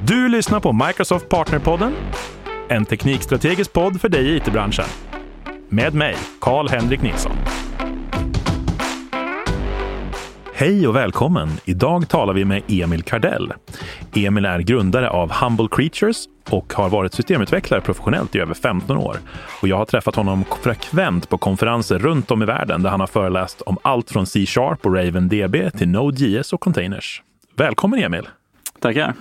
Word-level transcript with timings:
Du 0.00 0.28
lyssnar 0.28 0.60
på 0.60 0.72
Microsoft 0.72 1.28
Partnerpodden, 1.28 1.94
en 2.68 2.84
teknikstrategisk 2.84 3.72
podd 3.72 4.00
för 4.00 4.08
dig 4.08 4.28
i 4.28 4.36
it-branschen. 4.36 4.84
Med 5.68 5.94
mig, 5.94 6.16
Karl-Henrik 6.40 7.02
Nilsson. 7.02 7.36
Hej 10.54 10.88
och 10.88 10.96
välkommen! 10.96 11.48
Idag 11.64 12.08
talar 12.08 12.34
vi 12.34 12.44
med 12.44 12.62
Emil 12.68 13.02
Kardell. 13.02 13.52
Emil 14.14 14.44
är 14.44 14.58
grundare 14.58 15.10
av 15.10 15.32
Humble 15.32 15.68
Creatures 15.70 16.24
och 16.50 16.72
har 16.72 16.88
varit 16.88 17.14
systemutvecklare 17.14 17.80
professionellt 17.80 18.34
i 18.34 18.38
över 18.38 18.54
15 18.54 18.96
år. 18.96 19.16
Och 19.62 19.68
jag 19.68 19.76
har 19.76 19.84
träffat 19.84 20.16
honom 20.16 20.44
frekvent 20.62 21.28
på 21.28 21.38
konferenser 21.38 21.98
runt 21.98 22.30
om 22.30 22.42
i 22.42 22.46
världen 22.46 22.82
där 22.82 22.90
han 22.90 23.00
har 23.00 23.06
föreläst 23.06 23.60
om 23.60 23.78
allt 23.82 24.10
från 24.10 24.26
C-sharp 24.26 24.86
och 24.86 24.94
Raven 24.94 25.28
DB 25.28 25.70
till 25.70 25.88
Node.js 25.88 26.52
och 26.52 26.60
containers. 26.60 27.22
Välkommen 27.56 28.00
Emil! 28.00 28.28
Tackar! 28.80 29.14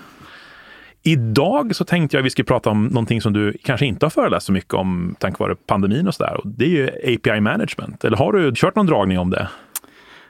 Idag 1.08 1.76
så 1.76 1.86
tänkte 1.86 2.18
jag 2.18 2.22
att 2.22 2.26
vi 2.26 2.30
skulle 2.30 2.46
prata 2.46 2.70
om 2.70 2.86
någonting 2.86 3.22
som 3.22 3.34
du 3.34 3.58
kanske 3.64 3.86
inte 3.86 4.06
har 4.06 4.10
föreläst 4.10 4.46
så 4.46 4.52
mycket 4.52 4.74
om 4.74 5.16
tack 5.20 5.40
vare 5.40 5.56
pandemin 5.56 6.08
och 6.08 6.16
sådär. 6.16 6.40
Det 6.46 6.66
är 6.66 6.70
ju 6.70 6.88
API 6.88 7.42
management. 7.42 8.06
Eller 8.06 8.18
har 8.18 8.34
du 8.34 8.52
kört 8.56 8.76
någon 8.76 8.86
dragning 8.86 9.20
om 9.20 9.30
det? 9.30 9.48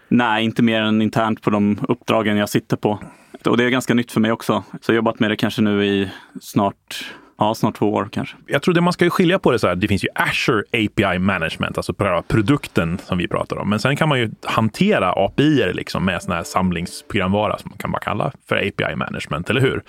Nej, 0.07 0.43
inte 0.43 0.63
mer 0.63 0.81
än 0.81 1.01
internt 1.01 1.41
på 1.41 1.49
de 1.49 1.79
uppdragen 1.87 2.37
jag 2.37 2.49
sitter 2.49 2.77
på. 2.77 2.99
Och 3.45 3.57
det 3.57 3.63
är 3.63 3.69
ganska 3.69 3.93
nytt 3.93 4.11
för 4.11 4.19
mig 4.19 4.31
också. 4.31 4.63
Så 4.71 4.91
jag 4.91 4.93
har 4.93 4.95
jobbat 4.95 5.19
med 5.19 5.31
det 5.31 5.35
kanske 5.35 5.61
nu 5.61 5.85
i 5.85 6.09
snart 6.41 7.13
Ja, 7.37 7.55
snart 7.55 7.77
två 7.77 7.93
år 7.93 8.09
kanske. 8.11 8.37
Jag 8.47 8.61
tror 8.61 8.73
det 8.73 8.81
man 8.81 8.93
ska 8.93 9.09
skilja 9.09 9.39
på 9.39 9.51
det 9.51 9.59
så 9.59 9.67
här. 9.67 9.75
Det 9.75 9.87
finns 9.87 10.03
ju 10.03 10.07
Azure 10.15 10.63
API 10.71 11.19
Management, 11.19 11.77
alltså 11.77 11.93
produkten 12.27 12.99
som 13.03 13.17
vi 13.17 13.27
pratar 13.27 13.57
om. 13.57 13.69
Men 13.69 13.79
sen 13.79 13.95
kan 13.95 14.09
man 14.09 14.19
ju 14.19 14.31
hantera 14.43 15.11
API 15.11 15.73
liksom 15.73 16.05
med 16.05 16.23
sån 16.23 16.33
här 16.33 16.43
samlingsprogramvara 16.43 17.57
som 17.57 17.69
man 17.69 17.77
kan 17.77 17.91
bara 17.91 17.99
kalla 17.99 18.31
för 18.49 18.55
API 18.55 18.95
Management, 18.95 19.49
eller 19.49 19.61
hur? 19.61 19.83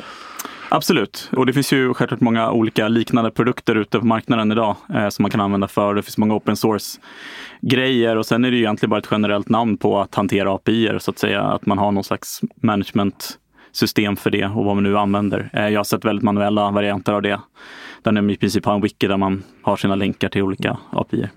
Absolut, 0.70 1.30
och 1.33 1.47
det 1.47 1.53
finns 1.53 1.73
ju 1.73 1.95
självklart 1.95 2.20
många 2.20 2.51
olika 2.51 2.89
liknande 2.89 3.30
produkter 3.30 3.75
ute 3.75 3.98
på 3.98 4.06
marknaden 4.06 4.53
idag 4.53 4.77
eh, 4.94 5.09
som 5.09 5.22
man 5.22 5.31
kan 5.31 5.41
använda 5.41 5.69
för. 5.69 5.94
Det 5.94 6.03
finns 6.03 6.19
många 6.19 6.34
open 6.34 6.56
source 6.56 7.00
grejer 7.61 8.17
och 8.17 8.27
sen 8.27 8.44
är 8.44 8.50
det 8.50 8.56
ju 8.56 8.62
egentligen 8.62 8.91
bara 8.91 9.00
ett 9.00 9.09
generellt 9.11 9.48
namn 9.48 9.77
på 9.77 10.00
att 10.00 10.15
hantera 10.15 10.55
API 10.55 10.91
så 10.98 11.11
att 11.11 11.19
säga. 11.19 11.42
Att 11.42 11.67
man 11.67 11.78
har 11.78 11.92
någon 11.92 12.05
slags 12.05 12.41
management 12.62 13.39
system 13.72 14.16
för 14.16 14.30
det 14.30 14.44
och 14.44 14.64
vad 14.64 14.74
man 14.74 14.84
nu 14.84 14.98
använder. 14.98 15.50
Eh, 15.52 15.69
jag 15.69 15.78
har 15.78 15.84
sett 15.84 16.05
väldigt 16.05 16.24
manuella 16.24 16.70
varianter 16.70 17.12
av 17.12 17.22
det. 17.22 17.41
Där 18.02 18.12
man 18.12 18.30
i 18.30 18.36
princip 18.36 18.64
har 18.64 18.75
en 18.75 18.80
wiki 18.80 19.06
där 19.06 19.16
man 19.16 19.42
har 19.62 19.77
sina 19.77 19.94
länkar 19.94 20.28
till 20.28 20.42
olika 20.42 20.78
API. 20.92 21.28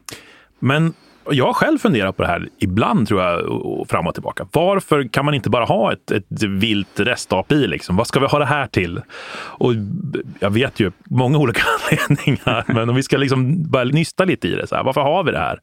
Men 0.59 0.93
jag 1.29 1.45
har 1.45 1.53
själv 1.53 1.77
funderat 1.77 2.17
på 2.17 2.23
det 2.23 2.27
här 2.27 2.49
ibland, 2.57 3.07
tror 3.07 3.21
jag, 3.21 3.45
och 3.45 3.89
fram 3.89 4.07
och 4.07 4.13
tillbaka. 4.13 4.47
Varför 4.51 5.07
kan 5.07 5.25
man 5.25 5.33
inte 5.33 5.49
bara 5.49 5.65
ha 5.65 5.93
ett, 5.93 6.11
ett 6.11 6.43
vilt 6.43 6.99
REST-API? 6.99 7.67
Liksom? 7.67 7.95
Vad 7.95 8.07
ska 8.07 8.19
vi 8.19 8.25
ha 8.25 8.39
det 8.39 8.45
här 8.45 8.67
till? 8.67 9.01
Och 9.33 9.73
jag 10.39 10.49
vet 10.49 10.79
ju 10.79 10.91
många 11.09 11.37
olika 11.37 11.61
anledningar, 11.89 12.63
men 12.67 12.89
om 12.89 12.95
vi 12.95 13.03
ska 13.03 13.17
liksom 13.17 13.71
bara 13.71 13.83
nysta 13.83 14.25
lite 14.25 14.47
i 14.47 14.55
det, 14.55 14.67
så 14.67 14.75
här, 14.75 14.83
varför 14.83 15.01
har 15.01 15.23
vi 15.23 15.31
det 15.31 15.39
här? 15.39 15.59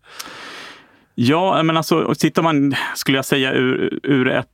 Ja, 1.15 1.63
men 1.63 1.77
alltså, 1.77 2.15
tittar 2.15 2.43
man, 2.43 2.75
skulle 2.95 3.19
jag 3.19 3.25
säga, 3.25 3.53
ur, 3.53 4.01
ur 4.03 4.29
ett 4.29 4.49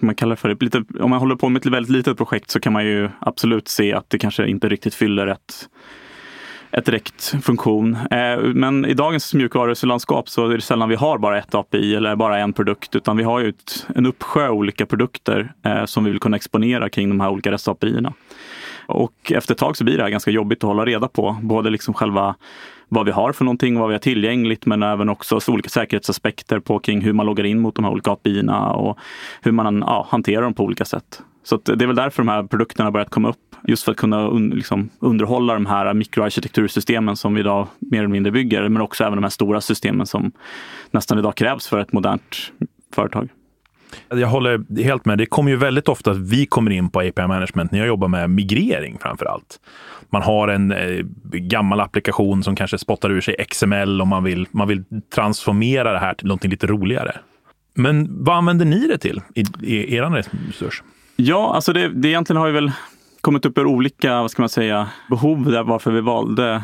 man 0.00 0.14
kallar 0.14 0.36
för 0.36 0.48
det, 0.48 0.62
lite, 0.62 0.84
om 1.00 1.10
man 1.10 1.18
håller 1.18 1.36
på 1.36 1.48
med 1.48 1.60
ett 1.60 1.72
väldigt 1.72 1.92
litet 1.92 2.16
projekt 2.16 2.50
så 2.50 2.60
kan 2.60 2.72
man 2.72 2.84
ju 2.84 3.10
absolut 3.20 3.68
se 3.68 3.92
att 3.92 4.10
det 4.10 4.18
kanske 4.18 4.46
inte 4.46 4.68
riktigt 4.68 4.94
fyller 4.94 5.26
ett 5.26 5.68
ett 6.70 6.84
direkt 6.84 7.34
funktion. 7.42 7.94
Eh, 8.10 8.38
men 8.38 8.84
i 8.84 8.94
dagens 8.94 9.34
mjukvarulandskap 9.34 10.28
så 10.28 10.48
är 10.48 10.54
det 10.54 10.60
sällan 10.60 10.88
vi 10.88 10.94
har 10.94 11.18
bara 11.18 11.38
ett 11.38 11.54
API 11.54 11.94
eller 11.94 12.16
bara 12.16 12.38
en 12.38 12.52
produkt, 12.52 12.96
utan 12.96 13.16
vi 13.16 13.22
har 13.22 13.40
ju 13.40 13.48
ett, 13.48 13.86
en 13.94 14.06
uppsjö 14.06 14.48
olika 14.48 14.86
produkter 14.86 15.52
eh, 15.64 15.84
som 15.84 16.04
vi 16.04 16.10
vill 16.10 16.20
kunna 16.20 16.36
exponera 16.36 16.88
kring 16.88 17.08
de 17.08 17.20
här 17.20 17.30
olika 17.30 17.50
REST-API. 17.50 18.12
Och 18.86 19.32
efter 19.32 19.54
ett 19.54 19.58
tag 19.58 19.76
så 19.76 19.84
blir 19.84 19.96
det 19.96 20.02
här 20.02 20.10
ganska 20.10 20.30
jobbigt 20.30 20.58
att 20.58 20.68
hålla 20.68 20.84
reda 20.84 21.08
på, 21.08 21.36
både 21.42 21.70
liksom 21.70 21.94
själva 21.94 22.34
vad 22.88 23.06
vi 23.06 23.12
har 23.12 23.32
för 23.32 23.44
någonting, 23.44 23.78
vad 23.78 23.88
vi 23.88 23.94
har 23.94 23.98
tillgängligt, 23.98 24.66
men 24.66 24.82
även 24.82 25.08
också 25.08 25.40
olika 25.48 25.68
säkerhetsaspekter 25.68 26.60
på 26.60 26.78
kring 26.78 27.00
hur 27.00 27.12
man 27.12 27.26
loggar 27.26 27.44
in 27.44 27.60
mot 27.60 27.74
de 27.74 27.84
här 27.84 27.92
olika 27.92 28.10
api 28.10 28.42
och 28.74 28.98
hur 29.42 29.52
man 29.52 29.84
ja, 29.86 30.06
hanterar 30.10 30.42
dem 30.42 30.54
på 30.54 30.64
olika 30.64 30.84
sätt. 30.84 31.22
Så 31.42 31.56
det 31.56 31.84
är 31.84 31.86
väl 31.86 31.96
därför 31.96 32.22
de 32.22 32.28
här 32.28 32.42
produkterna 32.42 32.86
har 32.86 32.92
börjat 32.92 33.10
komma 33.10 33.28
upp. 33.28 33.36
Just 33.68 33.84
för 33.84 33.92
att 33.92 33.98
kunna 33.98 34.28
un 34.28 34.50
liksom 34.50 34.90
underhålla 34.98 35.54
de 35.54 35.66
här 35.66 35.94
mikroarkitektursystemen 35.94 37.16
som 37.16 37.34
vi 37.34 37.40
idag 37.40 37.66
mer 37.78 37.98
eller 37.98 38.08
mindre 38.08 38.32
bygger, 38.32 38.68
men 38.68 38.82
också 38.82 39.04
även 39.04 39.16
de 39.16 39.22
här 39.22 39.30
stora 39.30 39.60
systemen 39.60 40.06
som 40.06 40.32
nästan 40.90 41.18
idag 41.18 41.34
krävs 41.34 41.66
för 41.68 41.78
ett 41.78 41.92
modernt 41.92 42.52
företag. 42.94 43.28
Alltså, 44.08 44.20
jag 44.20 44.28
håller 44.28 44.82
helt 44.82 45.04
med. 45.04 45.18
Det 45.18 45.26
kommer 45.26 45.50
ju 45.50 45.56
väldigt 45.56 45.88
ofta 45.88 46.10
att 46.10 46.18
vi 46.18 46.46
kommer 46.46 46.70
in 46.70 46.90
på 46.90 47.00
API 47.00 47.26
management 47.26 47.72
när 47.72 47.78
jag 47.78 47.88
jobbar 47.88 48.08
med 48.08 48.30
migrering 48.30 48.98
framför 49.00 49.26
allt. 49.26 49.60
Man 50.10 50.22
har 50.22 50.48
en 50.48 50.72
eh, 50.72 51.04
gammal 51.32 51.80
applikation 51.80 52.42
som 52.42 52.56
kanske 52.56 52.78
spottar 52.78 53.10
ur 53.10 53.20
sig 53.20 53.36
XML 53.50 54.00
och 54.00 54.06
man 54.06 54.24
vill, 54.24 54.46
man 54.50 54.68
vill 54.68 54.84
transformera 55.14 55.92
det 55.92 55.98
här 55.98 56.14
till 56.14 56.26
någonting 56.26 56.50
lite 56.50 56.66
roligare. 56.66 57.16
Men 57.74 58.24
vad 58.24 58.36
använder 58.36 58.64
ni 58.64 58.88
det 58.88 58.98
till 58.98 59.20
i, 59.34 59.44
i 59.62 59.94
er 59.94 60.24
resurs? 60.48 60.82
Ja, 61.16 61.54
alltså 61.54 61.72
det, 61.72 61.88
det 61.88 62.08
egentligen 62.08 62.40
har 62.40 62.46
ju 62.46 62.52
väl 62.52 62.72
kommit 63.20 63.46
upp 63.46 63.58
ur 63.58 63.66
olika, 63.66 64.22
vad 64.22 64.30
ska 64.30 64.42
man 64.42 64.48
säga, 64.48 64.88
behov 65.10 65.50
där 65.50 65.62
varför 65.62 65.90
vi 65.90 66.00
valde 66.00 66.62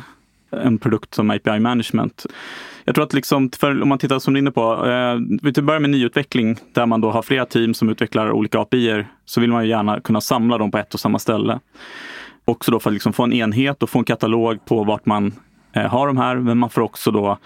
en 0.50 0.78
produkt 0.78 1.14
som 1.14 1.30
API 1.30 1.58
management. 1.58 2.26
Jag 2.84 2.94
tror 2.94 3.04
att 3.04 3.12
liksom, 3.12 3.50
för, 3.50 3.82
om 3.82 3.88
man 3.88 3.98
tittar 3.98 4.18
som 4.18 4.34
du 4.34 4.38
är 4.38 4.42
inne 4.42 4.50
på, 4.50 4.86
eh, 4.86 5.16
vi 5.42 5.62
börjar 5.62 5.80
med 5.80 5.90
nyutveckling 5.90 6.56
där 6.72 6.86
man 6.86 7.00
då 7.00 7.10
har 7.10 7.22
flera 7.22 7.46
team 7.46 7.74
som 7.74 7.88
utvecklar 7.88 8.30
olika 8.30 8.60
API 8.60 9.04
så 9.24 9.40
vill 9.40 9.52
man 9.52 9.64
ju 9.64 9.70
gärna 9.70 10.00
kunna 10.00 10.20
samla 10.20 10.58
dem 10.58 10.70
på 10.70 10.78
ett 10.78 10.94
och 10.94 11.00
samma 11.00 11.18
ställe. 11.18 11.60
Också 12.44 12.70
då 12.70 12.80
för 12.80 12.90
att 12.90 12.94
liksom 12.94 13.12
få 13.12 13.22
en 13.22 13.32
enhet 13.32 13.82
och 13.82 13.90
få 13.90 13.98
en 13.98 14.04
katalog 14.04 14.64
på 14.64 14.84
vart 14.84 15.06
man 15.06 15.32
ha 15.74 15.88
har 15.88 16.06
de 16.06 16.16
här, 16.16 16.36
men 16.36 16.58
man 16.58 16.70
får 16.70 16.80
också 16.80 17.10
då 17.10 17.38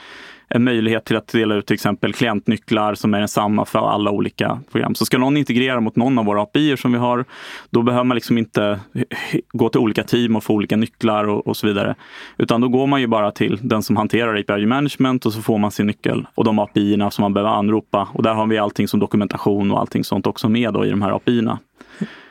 en 0.49 0.65
möjlighet 0.65 1.05
till 1.05 1.17
att 1.17 1.29
dela 1.29 1.55
ut 1.55 1.67
till 1.67 1.75
exempel 1.75 2.13
klientnycklar 2.13 2.95
som 2.95 3.15
är 3.15 3.19
densamma 3.19 3.65
för 3.65 3.79
alla 3.79 4.11
olika 4.11 4.61
program. 4.73 4.95
Så 4.95 5.05
ska 5.05 5.19
någon 5.19 5.37
integrera 5.37 5.81
mot 5.81 5.97
någon 5.97 6.19
av 6.19 6.25
våra 6.25 6.43
API 6.43 6.77
som 6.77 6.93
vi 6.93 6.99
har, 6.99 7.25
då 7.71 7.83
behöver 7.83 8.05
man 8.05 8.15
liksom 8.15 8.39
inte 8.39 8.81
gå 9.53 9.69
till 9.69 9.81
olika 9.81 10.03
team 10.03 10.37
och 10.37 10.45
få 10.45 10.55
olika 10.55 10.77
nycklar 10.77 11.25
och, 11.25 11.47
och, 11.47 11.57
så 11.57 11.67
vidare. 11.67 11.95
Utan 12.39 12.61
då 12.61 12.69
går 12.69 12.87
man 12.87 13.01
ju 13.01 13.07
bara 13.07 13.31
till 13.31 13.59
den 13.63 13.83
som 13.83 13.97
hanterar 13.97 14.41
API 14.41 14.67
management 14.67 15.27
och 15.27 15.33
så 15.33 15.43
får 15.43 15.59
man 15.59 15.71
sin 15.71 15.87
nyckel 15.87 16.27
och 16.35 16.45
de 16.45 16.59
API 16.59 16.99
som 17.11 17.23
man 17.23 17.35
behöver 17.35 17.51
anropa. 17.51 18.09
Och 18.13 18.23
där 18.23 18.35
har 18.35 18.47
vi 18.47 18.59
allting 18.59 18.89
som 18.89 19.01
dokumentation 19.01 19.71
och 19.71 19.81
allting 19.81 20.05
sånt 20.05 20.27
också 20.27 20.49
med 20.49 20.73
då 20.73 20.87
i 20.87 20.91
de 20.91 21.03
här 21.03 21.11
API. 21.11 21.41
-erna. 21.41 21.59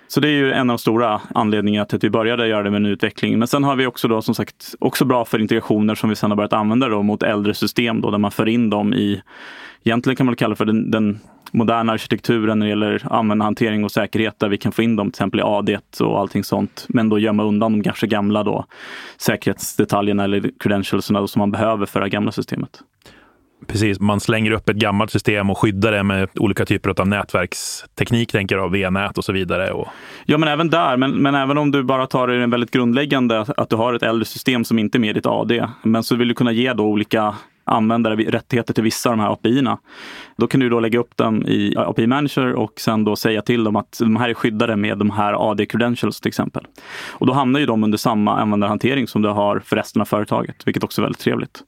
Så 0.07 0.19
det 0.19 0.27
är 0.27 0.31
ju 0.31 0.51
en 0.51 0.69
av 0.69 0.73
de 0.73 0.77
stora 0.77 1.21
anledningarna 1.35 1.85
till 1.85 1.95
att 1.95 2.03
vi 2.03 2.09
började 2.09 2.47
göra 2.47 2.63
det 2.63 2.71
med 2.71 2.81
nyutveckling. 2.81 3.39
Men 3.39 3.47
sen 3.47 3.63
har 3.63 3.75
vi 3.75 3.85
också 3.85 4.07
då 4.07 4.21
som 4.21 4.35
sagt 4.35 4.75
också 4.79 5.05
bra 5.05 5.25
för 5.25 5.41
integrationer 5.41 5.95
som 5.95 6.09
vi 6.09 6.15
sen 6.15 6.31
har 6.31 6.35
börjat 6.35 6.53
använda 6.53 6.89
då 6.89 7.01
mot 7.01 7.23
äldre 7.23 7.53
system 7.53 8.01
då 8.01 8.11
där 8.11 8.17
man 8.17 8.31
för 8.31 8.47
in 8.47 8.69
dem 8.69 8.93
i, 8.93 9.21
egentligen 9.83 10.15
kan 10.15 10.25
man 10.25 10.35
kalla 10.35 10.55
för 10.55 10.65
den, 10.65 10.91
den 10.91 11.19
moderna 11.51 11.93
arkitekturen 11.93 12.59
när 12.59 12.65
det 12.65 12.69
gäller 12.69 13.07
användarhantering 13.09 13.83
och 13.83 13.91
säkerhet 13.91 14.39
där 14.39 14.49
vi 14.49 14.57
kan 14.57 14.71
få 14.71 14.81
in 14.81 14.95
dem 14.95 15.07
till 15.07 15.17
exempel 15.17 15.39
i 15.39 15.43
AD 15.43 15.79
och 15.99 16.19
allting 16.19 16.43
sånt. 16.43 16.85
Men 16.89 17.09
då 17.09 17.19
gömma 17.19 17.43
undan 17.43 17.71
de 17.71 17.83
kanske 17.83 18.07
gamla 18.07 18.43
då 18.43 18.65
säkerhetsdetaljerna 19.17 20.23
eller 20.23 20.51
credentialsarna 20.59 21.27
som 21.27 21.39
man 21.39 21.51
behöver 21.51 21.85
för 21.85 22.01
det 22.01 22.09
gamla 22.09 22.31
systemet. 22.31 22.81
Precis, 23.67 23.99
man 23.99 24.19
slänger 24.19 24.51
upp 24.51 24.69
ett 24.69 24.75
gammalt 24.75 25.11
system 25.11 25.49
och 25.49 25.57
skyddar 25.57 25.91
det 25.91 26.03
med 26.03 26.29
olika 26.35 26.65
typer 26.65 27.01
av 27.01 27.07
nätverksteknik, 27.07 28.31
tänker 28.31 28.55
jag, 28.55 28.71
V-nät 28.71 29.17
och 29.17 29.25
så 29.25 29.33
vidare. 29.33 29.71
Och... 29.71 29.87
Ja, 30.25 30.37
men 30.37 30.49
även 30.49 30.69
där. 30.69 30.97
Men, 30.97 31.11
men 31.11 31.35
även 31.35 31.57
om 31.57 31.71
du 31.71 31.83
bara 31.83 32.07
tar 32.07 32.27
det 32.27 32.47
väldigt 32.47 32.71
grundläggande, 32.71 33.45
att 33.57 33.69
du 33.69 33.75
har 33.75 33.93
ett 33.93 34.03
äldre 34.03 34.25
system 34.25 34.63
som 34.65 34.79
inte 34.79 34.97
är 34.97 34.99
med 34.99 35.09
i 35.09 35.13
ditt 35.13 35.25
AD, 35.25 35.67
men 35.83 36.03
så 36.03 36.15
vill 36.15 36.27
du 36.27 36.33
kunna 36.33 36.51
ge 36.51 36.73
då 36.73 36.83
olika 36.83 37.35
användare 37.63 38.15
rättigheter 38.15 38.73
till 38.73 38.83
vissa 38.83 39.09
av 39.09 39.17
de 39.17 39.23
här 39.23 39.31
API-erna. 39.31 39.77
Då 40.37 40.47
kan 40.47 40.59
du 40.59 40.69
då 40.69 40.79
lägga 40.79 40.99
upp 40.99 41.17
dem 41.17 41.43
i 41.47 41.73
API 41.77 42.07
Manager 42.07 42.53
och 42.53 42.79
sen 42.79 43.03
då 43.03 43.15
säga 43.15 43.41
till 43.41 43.63
dem 43.63 43.75
att 43.75 43.97
de 43.99 44.15
här 44.15 44.29
är 44.29 44.33
skyddade 44.33 44.75
med 44.75 44.97
de 44.97 45.09
här 45.09 45.33
AD-credentials 45.33 46.21
till 46.21 46.29
exempel. 46.29 46.67
Och 47.11 47.27
då 47.27 47.33
hamnar 47.33 47.59
ju 47.59 47.65
de 47.65 47.83
under 47.83 47.97
samma 47.97 48.39
användarhantering 48.39 49.07
som 49.07 49.21
du 49.21 49.29
har 49.29 49.59
för 49.59 49.75
resten 49.75 50.01
av 50.01 50.05
företaget, 50.05 50.67
vilket 50.67 50.83
också 50.83 51.01
är 51.01 51.03
väldigt 51.03 51.21
trevligt. 51.21 51.63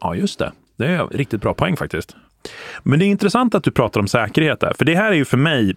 Ja, 0.00 0.14
just 0.14 0.38
det. 0.38 0.52
Det 0.76 0.86
är 0.86 1.06
riktigt 1.06 1.40
bra 1.40 1.54
poäng 1.54 1.76
faktiskt. 1.76 2.16
Men 2.82 2.98
det 2.98 3.04
är 3.04 3.06
intressant 3.06 3.54
att 3.54 3.64
du 3.64 3.70
pratar 3.70 4.00
om 4.00 4.08
säkerhet 4.08 4.60
där, 4.60 4.72
för 4.78 4.84
det 4.84 4.94
här 4.94 5.12
är 5.12 5.16
ju 5.16 5.24
för 5.24 5.36
mig 5.36 5.74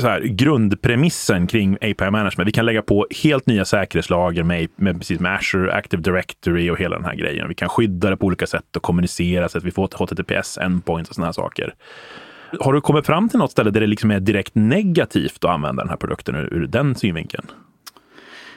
så 0.00 0.08
här, 0.08 0.20
grundpremissen 0.20 1.46
kring 1.46 1.74
API 1.74 2.10
Management. 2.10 2.48
Vi 2.48 2.52
kan 2.52 2.66
lägga 2.66 2.82
på 2.82 3.06
helt 3.22 3.46
nya 3.46 3.64
säkerhetslager 3.64 4.42
med, 4.42 4.68
med, 4.76 4.98
precis 4.98 5.20
med 5.20 5.34
Azure 5.34 5.72
Active 5.72 6.02
Directory 6.02 6.70
och 6.70 6.78
hela 6.78 6.96
den 6.96 7.04
här 7.04 7.14
grejen. 7.14 7.48
Vi 7.48 7.54
kan 7.54 7.68
skydda 7.68 8.10
det 8.10 8.16
på 8.16 8.26
olika 8.26 8.46
sätt 8.46 8.76
och 8.76 8.82
kommunicera 8.82 9.48
så 9.48 9.58
att 9.58 9.64
vi 9.64 9.70
får 9.70 9.88
HTTPS 9.92 10.58
endpoints 10.58 11.10
och 11.10 11.14
sådana 11.14 11.26
här 11.26 11.32
saker. 11.32 11.74
Har 12.60 12.72
du 12.72 12.80
kommit 12.80 13.06
fram 13.06 13.28
till 13.28 13.38
något 13.38 13.50
ställe 13.50 13.70
där 13.70 13.80
det 13.80 13.86
liksom 13.86 14.10
är 14.10 14.20
direkt 14.20 14.54
negativt 14.54 15.44
att 15.44 15.50
använda 15.50 15.82
den 15.82 15.90
här 15.90 15.96
produkten 15.96 16.34
ur, 16.34 16.54
ur 16.54 16.66
den 16.66 16.94
synvinkeln? 16.94 17.46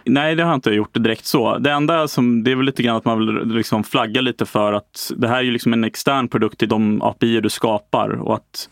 Nej, 0.09 0.35
det 0.35 0.43
har 0.43 0.49
jag 0.49 0.57
inte 0.57 0.69
gjort 0.69 0.93
direkt 0.93 1.25
så. 1.25 1.57
Det 1.57 1.71
enda 1.71 2.07
som, 2.07 2.43
det 2.43 2.51
är 2.51 2.55
väl 2.55 2.65
lite 2.65 2.83
grann 2.83 2.95
att 2.95 3.05
man 3.05 3.19
vill 3.19 3.55
liksom 3.55 3.83
flagga 3.83 4.21
lite 4.21 4.45
för 4.45 4.73
att 4.73 5.11
det 5.17 5.27
här 5.27 5.37
är 5.37 5.41
ju 5.41 5.51
liksom 5.51 5.73
en 5.73 5.83
extern 5.83 6.27
produkt 6.27 6.63
i 6.63 6.65
de 6.65 7.01
API 7.01 7.41
du 7.41 7.49
skapar 7.49 8.09
och 8.09 8.35
att 8.35 8.69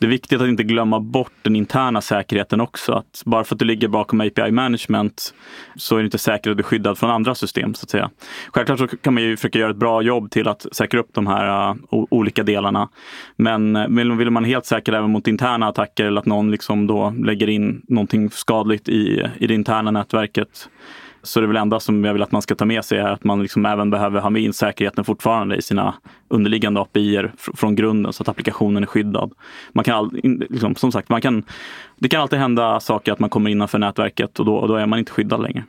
det 0.00 0.06
är 0.06 0.10
viktigt 0.10 0.40
att 0.40 0.48
inte 0.48 0.62
glömma 0.62 1.00
bort 1.00 1.32
den 1.42 1.56
interna 1.56 2.00
säkerheten 2.00 2.60
också. 2.60 2.92
Att 2.92 3.22
bara 3.24 3.44
för 3.44 3.54
att 3.54 3.58
du 3.58 3.64
ligger 3.64 3.88
bakom 3.88 4.20
API 4.20 4.50
management 4.50 5.34
så 5.76 5.96
är 5.96 5.98
det 6.00 6.04
inte 6.04 6.18
säkert 6.18 6.46
att 6.46 6.56
du 6.56 6.60
är 6.60 6.66
skyddad 6.66 6.98
från 6.98 7.10
andra 7.10 7.34
system. 7.34 7.74
så 7.74 7.84
att 7.84 7.90
säga. 7.90 8.10
Självklart 8.52 8.78
så 8.78 8.86
kan 8.86 9.14
man 9.14 9.22
ju 9.22 9.36
försöka 9.36 9.58
göra 9.58 9.70
ett 9.70 9.76
bra 9.76 10.02
jobb 10.02 10.30
till 10.30 10.48
att 10.48 10.66
säkra 10.72 11.00
upp 11.00 11.08
de 11.12 11.26
här 11.26 11.70
uh, 11.70 11.76
olika 11.90 12.42
delarna. 12.42 12.88
Men 13.36 13.76
uh, 13.76 14.16
vill 14.16 14.30
man 14.30 14.44
helt 14.44 14.66
säker 14.66 14.92
även 14.92 15.10
mot 15.10 15.28
interna 15.28 15.68
attacker 15.68 16.04
eller 16.04 16.20
att 16.20 16.26
någon 16.26 16.50
liksom 16.50 16.86
då 16.86 17.14
lägger 17.24 17.48
in 17.48 17.82
någonting 17.88 18.30
skadligt 18.30 18.88
i, 18.88 19.26
i 19.38 19.46
det 19.46 19.54
interna 19.54 19.90
nätverket 19.90 20.68
så 21.22 21.40
det 21.40 21.44
är 21.44 21.48
väl 21.48 21.56
enda 21.56 21.80
som 21.80 22.04
jag 22.04 22.12
vill 22.12 22.22
att 22.22 22.32
man 22.32 22.42
ska 22.42 22.54
ta 22.54 22.64
med 22.64 22.84
sig 22.84 22.98
är 22.98 23.08
att 23.08 23.24
man 23.24 23.42
liksom 23.42 23.66
även 23.66 23.90
behöver 23.90 24.20
ha 24.20 24.30
med 24.30 24.42
in 24.42 24.52
säkerheten 24.52 25.04
fortfarande 25.04 25.56
i 25.56 25.62
sina 25.62 25.94
underliggande 26.28 26.80
API 26.80 27.28
från 27.36 27.74
grunden 27.74 28.12
så 28.12 28.22
att 28.22 28.28
applikationen 28.28 28.82
är 28.82 28.86
skyddad. 28.86 29.32
Man 29.72 29.84
kan 29.84 29.96
all, 29.96 30.10
liksom, 30.50 30.74
som 30.74 30.92
sagt, 30.92 31.08
man 31.08 31.20
kan, 31.20 31.42
det 31.98 32.08
kan 32.08 32.20
alltid 32.20 32.38
hända 32.38 32.80
saker 32.80 33.12
att 33.12 33.18
man 33.18 33.30
kommer 33.30 33.50
innanför 33.50 33.78
nätverket 33.78 34.38
och 34.38 34.46
då, 34.46 34.56
och 34.56 34.68
då 34.68 34.74
är 34.74 34.86
man 34.86 34.98
inte 34.98 35.12
skyddad 35.12 35.42
längre. 35.42 35.64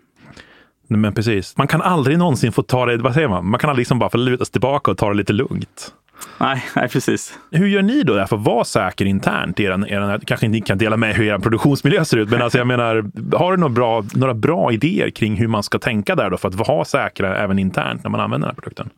Men 0.87 1.13
precis. 1.13 1.57
Man 1.57 1.67
kan 1.67 1.81
aldrig 1.81 2.17
någonsin 2.17 2.51
få 2.51 2.63
ta 2.63 2.85
det, 2.85 2.97
vad 2.97 3.13
säger 3.13 3.27
man? 3.27 3.49
Man 3.49 3.59
kan 3.59 3.69
aldrig 3.69 3.81
liksom 3.81 3.99
bara 3.99 4.09
få 4.09 4.17
luta 4.17 4.45
sig 4.45 4.51
tillbaka 4.51 4.91
och 4.91 4.97
ta 4.97 5.09
det 5.09 5.15
lite 5.15 5.33
lugnt. 5.33 5.93
Nej, 6.37 6.63
nej, 6.75 6.89
precis. 6.89 7.39
Hur 7.51 7.67
gör 7.67 7.81
ni 7.81 8.03
då 8.03 8.13
för 8.13 8.35
att 8.35 8.45
vara 8.45 8.63
säker 8.63 9.05
internt? 9.05 9.59
Er, 9.59 9.87
er, 9.87 10.19
kanske 10.25 10.45
inte 10.45 10.61
kan 10.61 10.77
dela 10.77 10.97
med 10.97 11.15
hur 11.15 11.25
er 11.25 11.37
produktionsmiljö 11.39 12.05
ser 12.05 12.17
ut, 12.17 12.29
men 12.29 12.41
alltså 12.41 12.57
jag 12.57 12.67
menar, 12.67 13.05
har 13.37 13.51
du 13.51 13.57
några 13.57 13.73
bra, 13.73 14.03
några 14.13 14.33
bra 14.33 14.71
idéer 14.71 15.09
kring 15.09 15.35
hur 15.35 15.47
man 15.47 15.63
ska 15.63 15.79
tänka 15.79 16.15
där 16.15 16.29
då 16.29 16.37
för 16.37 16.47
att 16.47 16.55
vara 16.55 16.85
säkra 16.85 17.37
även 17.37 17.59
internt 17.59 18.03
när 18.03 18.11
man 18.11 18.19
använder 18.19 18.47
den 18.47 18.55
här 18.55 18.61
produkten? 18.61 18.89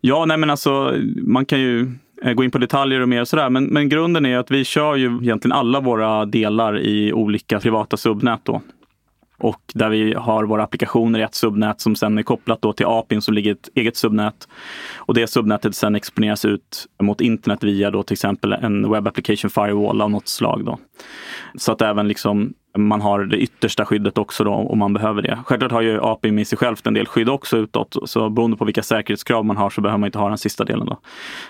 Ja, 0.00 0.24
nej 0.24 0.36
men 0.36 0.50
alltså 0.50 0.94
man 1.16 1.46
kan 1.46 1.60
ju 1.60 1.90
eh, 2.22 2.32
gå 2.32 2.44
in 2.44 2.50
på 2.50 2.58
detaljer 2.58 3.00
och 3.00 3.08
mer 3.08 3.20
och 3.20 3.28
sådär. 3.28 3.50
Men, 3.50 3.64
men 3.64 3.88
grunden 3.88 4.26
är 4.26 4.38
att 4.38 4.50
vi 4.50 4.64
kör 4.64 4.96
ju 4.96 5.06
egentligen 5.06 5.52
alla 5.52 5.80
våra 5.80 6.26
delar 6.26 6.78
i 6.78 7.12
olika 7.12 7.60
privata 7.60 7.96
subnät. 7.96 8.40
Då 8.42 8.62
och 9.38 9.60
där 9.74 9.88
vi 9.88 10.14
har 10.14 10.44
våra 10.44 10.62
applikationer 10.62 11.18
i 11.18 11.22
ett 11.22 11.34
subnät 11.34 11.80
som 11.80 11.96
sen 11.96 12.18
är 12.18 12.22
kopplat 12.22 12.62
då 12.62 12.72
till 12.72 12.86
APIn 12.86 13.22
som 13.22 13.34
ligger 13.34 13.50
i 13.50 13.52
ett 13.52 13.68
eget 13.74 13.96
subnät. 13.96 14.48
Och 14.96 15.14
det 15.14 15.26
subnätet 15.26 15.76
sen 15.76 15.94
exponeras 15.94 16.44
ut 16.44 16.86
mot 17.02 17.20
internet 17.20 17.64
via 17.64 17.90
då 17.90 18.02
till 18.02 18.14
exempel 18.14 18.52
en 18.52 18.90
Web 18.90 19.08
Application 19.08 19.50
Firewall 19.50 20.00
av 20.00 20.10
något 20.10 20.28
slag. 20.28 20.64
Då. 20.64 20.78
Så 21.58 21.72
att 21.72 21.82
även 21.82 22.08
liksom 22.08 22.54
man 22.76 23.00
har 23.00 23.24
det 23.24 23.36
yttersta 23.36 23.84
skyddet 23.84 24.18
också 24.18 24.44
då, 24.44 24.52
om 24.52 24.78
man 24.78 24.92
behöver 24.92 25.22
det. 25.22 25.38
Självklart 25.46 25.72
har 25.72 25.80
ju 25.80 26.00
API 26.02 26.32
med 26.32 26.46
sig 26.46 26.58
självt 26.58 26.86
en 26.86 26.94
del 26.94 27.06
skydd 27.06 27.28
också 27.28 27.56
utåt, 27.56 27.96
så 28.04 28.30
beroende 28.30 28.56
på 28.56 28.64
vilka 28.64 28.82
säkerhetskrav 28.82 29.44
man 29.44 29.56
har 29.56 29.70
så 29.70 29.80
behöver 29.80 29.98
man 29.98 30.06
inte 30.06 30.18
ha 30.18 30.28
den 30.28 30.38
sista 30.38 30.64
delen. 30.64 30.86
Då. 30.86 30.98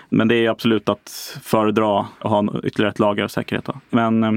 Men 0.09 0.27
det 0.27 0.35
är 0.35 0.49
absolut 0.49 0.89
att 0.89 1.37
föredra 1.43 1.99
att 1.99 2.31
ha 2.31 2.45
ytterligare 2.63 2.91
ett 2.91 2.99
lager 2.99 3.23
av 3.23 3.27
säkerhet. 3.27 3.65
Då. 3.65 3.73
Men 3.89 4.23
eh, 4.23 4.31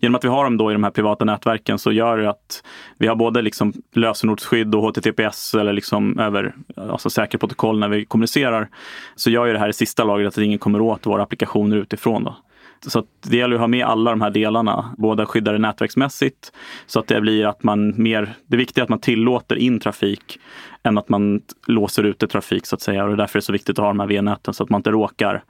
genom 0.00 0.14
att 0.14 0.24
vi 0.24 0.28
har 0.28 0.44
dem 0.44 0.56
då 0.56 0.70
i 0.70 0.72
de 0.72 0.84
här 0.84 0.90
privata 0.90 1.24
nätverken 1.24 1.78
så 1.78 1.92
gör 1.92 2.18
det 2.18 2.30
att 2.30 2.62
vi 2.98 3.06
har 3.06 3.16
både 3.16 3.42
liksom 3.42 3.72
lösenordsskydd 3.94 4.74
och 4.74 4.82
HTTPS 4.82 5.54
eller 5.54 5.72
liksom 5.72 6.18
över 6.18 6.54
alltså 6.76 7.10
säkert 7.10 7.40
protokoll 7.40 7.78
när 7.78 7.88
vi 7.88 8.04
kommunicerar. 8.04 8.68
Så 9.16 9.30
gör 9.30 9.46
ju 9.46 9.52
det 9.52 9.58
här 9.58 9.68
i 9.68 9.72
sista 9.72 10.04
lagret 10.04 10.28
att 10.28 10.38
ingen 10.38 10.58
kommer 10.58 10.80
åt 10.80 11.06
våra 11.06 11.22
applikationer 11.22 11.76
utifrån. 11.76 12.24
Då. 12.24 12.36
Så 12.80 13.04
det 13.22 13.36
gäller 13.36 13.54
att 13.54 13.60
ha 13.60 13.68
med 13.68 13.86
alla 13.86 14.10
de 14.10 14.20
här 14.20 14.30
delarna, 14.30 14.94
både 14.98 15.26
skyddade 15.26 15.58
nätverksmässigt 15.58 16.52
så 16.86 17.00
att 17.00 17.06
det 17.06 17.20
blir 17.20 17.46
att 17.46 17.62
man 17.62 18.02
mer, 18.02 18.34
det 18.46 18.56
viktiga 18.56 18.82
är 18.82 18.84
att 18.84 18.88
man 18.88 19.00
tillåter 19.00 19.56
in 19.56 19.80
trafik 19.80 20.38
än 20.82 20.98
att 20.98 21.08
man 21.08 21.40
låser 21.66 22.04
ute 22.04 22.28
trafik 22.28 22.66
så 22.66 22.74
att 22.74 22.82
säga. 22.82 23.02
Och 23.02 23.08
det 23.08 23.14
är 23.14 23.16
därför 23.16 23.38
det 23.38 23.40
är 23.40 23.44
så 23.44 23.52
viktigt 23.52 23.78
att 23.78 23.82
ha 23.82 23.88
de 23.88 24.00
här 24.00 24.06
VNäten 24.06 24.54
så 24.54 24.62
att 24.62 24.70
man 24.70 24.78
inte 24.78 24.90
råkar 24.90 25.44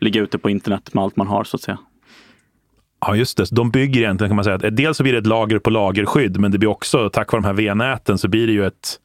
ligga 0.00 0.20
ute 0.20 0.38
på 0.38 0.50
internet 0.50 0.94
med 0.94 1.04
allt 1.04 1.16
man 1.16 1.26
har 1.26 1.44
så 1.44 1.56
att 1.56 1.62
säga. 1.62 1.78
Ja, 3.00 3.16
just 3.16 3.36
det. 3.36 3.46
De 3.50 3.70
bygger 3.70 4.00
egentligen, 4.00 4.30
kan 4.30 4.36
man 4.36 4.44
säga, 4.44 4.56
att 4.56 4.76
dels 4.76 4.96
så 4.96 5.02
blir 5.02 5.12
det 5.12 5.18
ett 5.18 5.26
lager 5.26 5.58
på 5.58 5.70
lagerskydd, 5.70 6.40
men 6.40 6.50
det 6.50 6.58
blir 6.58 6.68
också, 6.68 7.10
tack 7.10 7.32
vare 7.32 7.42
de 7.42 7.46
här 7.46 7.54
V-näten, 7.54 8.18
så 8.18 8.28
blir 8.28 8.46
det 8.46 8.52
ju 8.52 8.66
ett, 8.66 9.00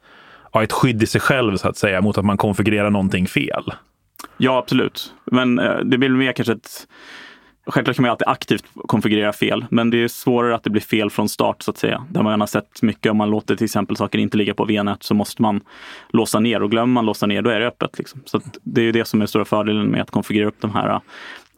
ja, 0.52 0.62
ett 0.62 0.72
skydd 0.72 1.02
i 1.02 1.06
sig 1.06 1.20
själv, 1.20 1.56
så 1.56 1.68
att 1.68 1.76
säga, 1.76 2.00
mot 2.00 2.18
att 2.18 2.24
man 2.24 2.36
konfigurerar 2.36 2.90
någonting 2.90 3.26
fel. 3.26 3.72
Ja, 4.36 4.58
absolut. 4.58 5.14
Men 5.24 5.58
eh, 5.58 5.78
det 5.78 5.98
blir 5.98 6.08
mer 6.08 6.32
kanske 6.32 6.52
ett 6.52 6.86
Självklart 7.70 7.96
kan 7.96 8.02
man 8.02 8.10
alltid 8.10 8.28
aktivt 8.28 8.64
konfigurera 8.86 9.32
fel, 9.32 9.64
men 9.70 9.90
det 9.90 10.02
är 10.04 10.08
svårare 10.08 10.54
att 10.54 10.64
det 10.64 10.70
blir 10.70 10.82
fel 10.82 11.10
från 11.10 11.28
start 11.28 11.62
så 11.62 11.70
att 11.70 11.78
säga. 11.78 12.04
Där 12.08 12.22
man 12.22 12.40
har 12.40 12.46
sett 12.46 12.82
mycket 12.82 13.10
om 13.10 13.16
man 13.16 13.30
låter 13.30 13.56
till 13.56 13.64
exempel 13.64 13.96
saker 13.96 14.18
inte 14.18 14.36
ligga 14.36 14.54
på 14.54 14.64
VNet 14.64 15.02
så 15.02 15.14
måste 15.14 15.42
man 15.42 15.60
låsa 16.08 16.40
ner 16.40 16.62
och 16.62 16.70
glömmer 16.70 16.92
man 16.92 17.06
låsa 17.06 17.26
ner 17.26 17.42
då 17.42 17.50
är 17.50 17.60
det 17.60 17.66
öppet. 17.66 17.98
Liksom. 17.98 18.20
Så 18.24 18.40
det 18.62 18.80
är 18.80 18.84
ju 18.84 18.92
det 18.92 19.04
som 19.04 19.22
är 19.22 19.26
stora 19.26 19.44
fördelen 19.44 19.86
med 19.86 20.02
att 20.02 20.10
konfigurera 20.10 20.48
upp 20.48 20.60
de 20.60 20.74
här 20.74 21.00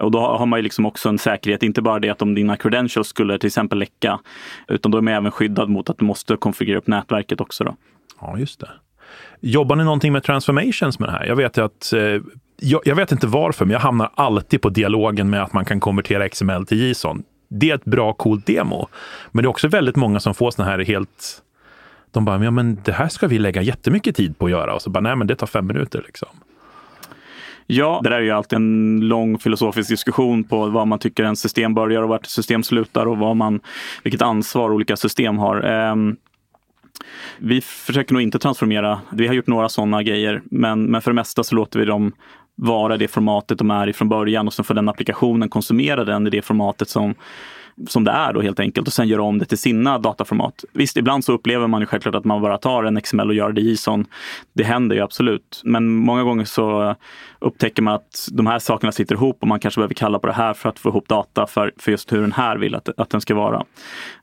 och 0.03 0.11
då 0.11 0.21
har 0.21 0.47
man 0.47 0.59
ju 0.59 0.63
liksom 0.63 0.87
också 0.87 1.09
en 1.09 1.19
säkerhet, 1.19 1.63
inte 1.63 1.83
bara 1.83 1.99
det 1.99 2.09
att 2.09 2.23
om 2.23 2.35
dina 2.35 2.57
credentials 2.57 3.09
skulle 3.09 3.39
till 3.39 3.47
exempel 3.47 3.79
läcka, 3.79 4.21
utan 4.69 4.93
då 4.93 4.99
är 4.99 5.03
man 5.03 5.15
även 5.15 5.31
skyddad 5.31 5.69
mot 5.69 5.91
att 5.91 5.99
du 5.99 6.05
måste 6.05 6.37
konfigurera 6.37 6.79
upp 6.79 6.87
nätverket 6.87 7.41
också. 7.41 7.65
Då. 7.65 7.77
Ja, 8.21 8.39
just 8.39 8.61
det. 8.61 8.71
Jobbar 9.41 9.77
ni 9.77 9.85
någonting 9.85 10.13
med 10.13 10.23
transformations 10.23 10.99
med 10.99 11.09
det 11.09 11.13
här? 11.13 11.27
Jag 11.27 11.37
vet 11.37 11.59
att 11.59 11.93
eh, 11.93 12.01
jag, 12.63 12.81
jag, 12.85 12.97
vet 12.97 13.13
inte 13.13 13.27
varför, 13.27 13.65
men 13.65 13.73
jag 13.73 13.81
hamnar 13.81 14.11
alltid 14.15 14.61
på 14.61 14.69
dialogen 14.69 15.31
med 15.31 15.43
att 15.43 15.53
man 15.53 15.65
kan 15.65 15.81
konvertera 15.81 16.29
XML 16.29 16.67
till 16.67 16.79
JSON. 16.79 17.23
Det 17.49 17.71
är 17.71 17.75
ett 17.75 17.85
bra, 17.85 18.13
coolt 18.13 18.47
demo. 18.47 18.89
Men 19.31 19.43
det 19.43 19.47
är 19.47 19.51
också 19.51 19.69
väldigt 19.69 19.97
många 19.97 20.21
som 20.21 20.35
får 20.35 20.51
såna 20.51 20.69
här 20.69 20.79
helt... 20.79 21.43
De 22.11 22.25
bara, 22.25 22.45
ja 22.45 22.51
men 22.51 22.79
det 22.85 22.93
här 22.93 23.09
ska 23.09 23.27
vi 23.27 23.39
lägga 23.39 23.63
jättemycket 23.63 24.17
tid 24.17 24.39
på 24.39 24.45
att 24.45 24.51
göra. 24.51 24.75
Och 24.75 24.83
så 24.83 24.91
bara, 24.91 25.01
nej 25.01 25.17
men 25.17 25.27
det 25.27 25.37
tar 25.37 25.47
fem 25.47 25.67
minuter 25.67 26.03
liksom. 26.07 26.29
Ja, 27.67 28.01
det 28.03 28.11
där 28.11 28.17
är 28.17 28.21
ju 28.21 28.31
alltid 28.31 28.57
en 28.57 29.01
lång 29.01 29.39
filosofisk 29.39 29.89
diskussion 29.89 30.45
på 30.45 30.67
vad 30.67 30.89
man 30.89 30.99
tycker 30.99 31.25
en 31.25 31.37
system 31.37 31.75
börjar 31.75 32.03
och 32.03 32.09
vart 32.09 32.25
ett 32.25 32.31
system 32.31 32.63
slutar 32.63 33.07
och 33.07 33.19
vad 33.19 33.37
man, 33.37 33.61
vilket 34.03 34.23
ansvar 34.23 34.73
olika 34.73 34.97
system 34.97 35.39
har. 35.39 35.63
Ehm, 35.63 36.17
vi 37.39 37.61
försöker 37.61 38.13
nog 38.13 38.23
inte 38.23 38.39
transformera. 38.39 39.01
Vi 39.13 39.27
har 39.27 39.35
gjort 39.35 39.47
några 39.47 39.69
sådana 39.69 40.03
grejer, 40.03 40.43
men, 40.45 40.85
men 40.85 41.03
för 41.03 41.11
det 41.11 41.15
mesta 41.15 41.45
så 41.45 41.55
låter 41.55 41.79
vi 41.79 41.85
dem 41.85 42.13
vara 42.57 42.97
det 42.97 43.09
formatet 43.09 43.59
de 43.59 43.71
är 43.71 43.87
i 43.89 43.93
från 43.93 44.09
början 44.09 44.47
och 44.47 44.55
sen 44.55 44.65
får 44.65 44.75
den 44.75 44.89
applikationen 44.89 45.49
konsumera 45.49 46.05
den 46.05 46.27
i 46.27 46.31
det 46.31 46.43
formatet 46.43 46.89
som 46.89 47.15
som 47.89 48.05
det 48.05 48.11
är 48.11 48.33
då 48.33 48.41
helt 48.41 48.61
enkelt 48.61 48.87
och 48.87 48.93
sen 48.93 49.09
göra 49.09 49.23
om 49.23 49.39
det 49.39 49.45
till 49.45 49.59
sina 49.59 49.99
dataformat. 49.99 50.65
Visst, 50.73 50.97
ibland 50.97 51.25
så 51.25 51.33
upplever 51.33 51.67
man 51.67 51.81
ju 51.81 51.87
självklart 51.87 52.15
att 52.15 52.25
man 52.25 52.43
bara 52.43 52.59
tar 52.59 52.85
en 52.85 53.01
XML 53.01 53.29
och 53.29 53.35
gör 53.35 53.53
det 53.53 53.61
i 53.61 53.71
JSON. 53.71 54.07
Det 54.53 54.65
händer 54.65 54.97
ju 54.97 55.03
absolut. 55.03 55.61
Men 55.65 55.89
många 55.89 56.23
gånger 56.23 56.45
så 56.45 56.95
upptäcker 57.39 57.83
man 57.83 57.95
att 57.95 58.29
de 58.33 58.47
här 58.47 58.59
sakerna 58.59 58.93
sitter 58.93 59.15
ihop 59.15 59.39
och 59.41 59.49
man 59.49 59.61
kanske 59.61 59.79
behöver 59.79 59.95
kalla 59.95 60.19
på 60.19 60.27
det 60.27 60.33
här 60.33 60.55
för 60.55 60.69
att 60.69 60.79
få 60.79 60.89
ihop 60.89 61.09
data 61.09 61.47
för, 61.47 61.73
för 61.77 61.91
just 61.91 62.13
hur 62.13 62.21
den 62.21 62.33
här 62.33 62.57
vill 62.57 62.75
att, 62.75 62.89
att 62.97 63.11
den 63.11 63.21
ska 63.21 63.35
vara. 63.35 63.65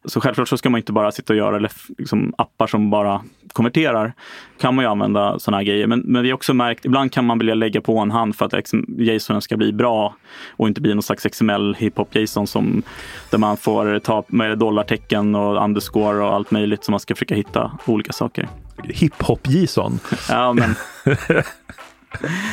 Så 0.06 0.22
självklart 0.22 0.48
så 0.48 0.58
ska 0.58 0.70
man 0.70 0.80
inte 0.80 0.92
bara 0.92 1.12
sitta 1.12 1.34
och 1.34 1.38
göra 1.38 1.70
liksom, 1.98 2.34
appar 2.38 2.68
som 2.68 2.90
bara 2.90 3.22
konverterar. 3.54 4.14
kan 4.60 4.76
man 4.76 4.86
ju 4.86 4.92
använda 4.92 5.40
sådana 5.40 5.58
här 5.58 5.64
grejer. 5.64 5.88
Men, 5.88 6.00
men 6.00 6.24
vi 6.24 6.30
har 6.30 6.36
också 6.36 6.54
märkt, 6.54 6.86
ibland 6.86 7.12
kan 7.12 7.26
man 7.26 7.40
vilja 7.40 7.56
lägga 7.56 7.82
på 7.82 7.98
en 7.98 8.12
hand 8.12 8.36
för 8.36 8.46
att 8.46 8.74
JSON 8.98 9.42
ska 9.42 9.58
bli 9.58 9.74
bra 9.74 10.16
och 10.50 10.68
inte 10.68 10.82
bli 10.82 10.94
någon 10.94 11.04
slags 11.04 11.24
XML 11.24 11.76
hiphop 11.80 12.16
JSON 12.16 12.48
som 12.48 12.84
där 13.30 13.38
man 13.40 13.58
får 13.58 14.00
ta 14.00 14.24
med 14.28 14.58
dollartecken 14.58 15.36
och 15.36 15.64
underscore 15.64 16.24
och 16.24 16.34
allt 16.34 16.52
möjligt 16.52 16.84
som 16.84 16.92
man 16.92 17.00
ska 17.00 17.16
försöka 17.16 17.36
hitta 17.36 17.72
olika 17.86 18.14
saker. 18.14 18.50
Hiphop 18.84 19.48
JSON. 19.48 20.00
ja, 20.30 20.54
men 20.54 20.76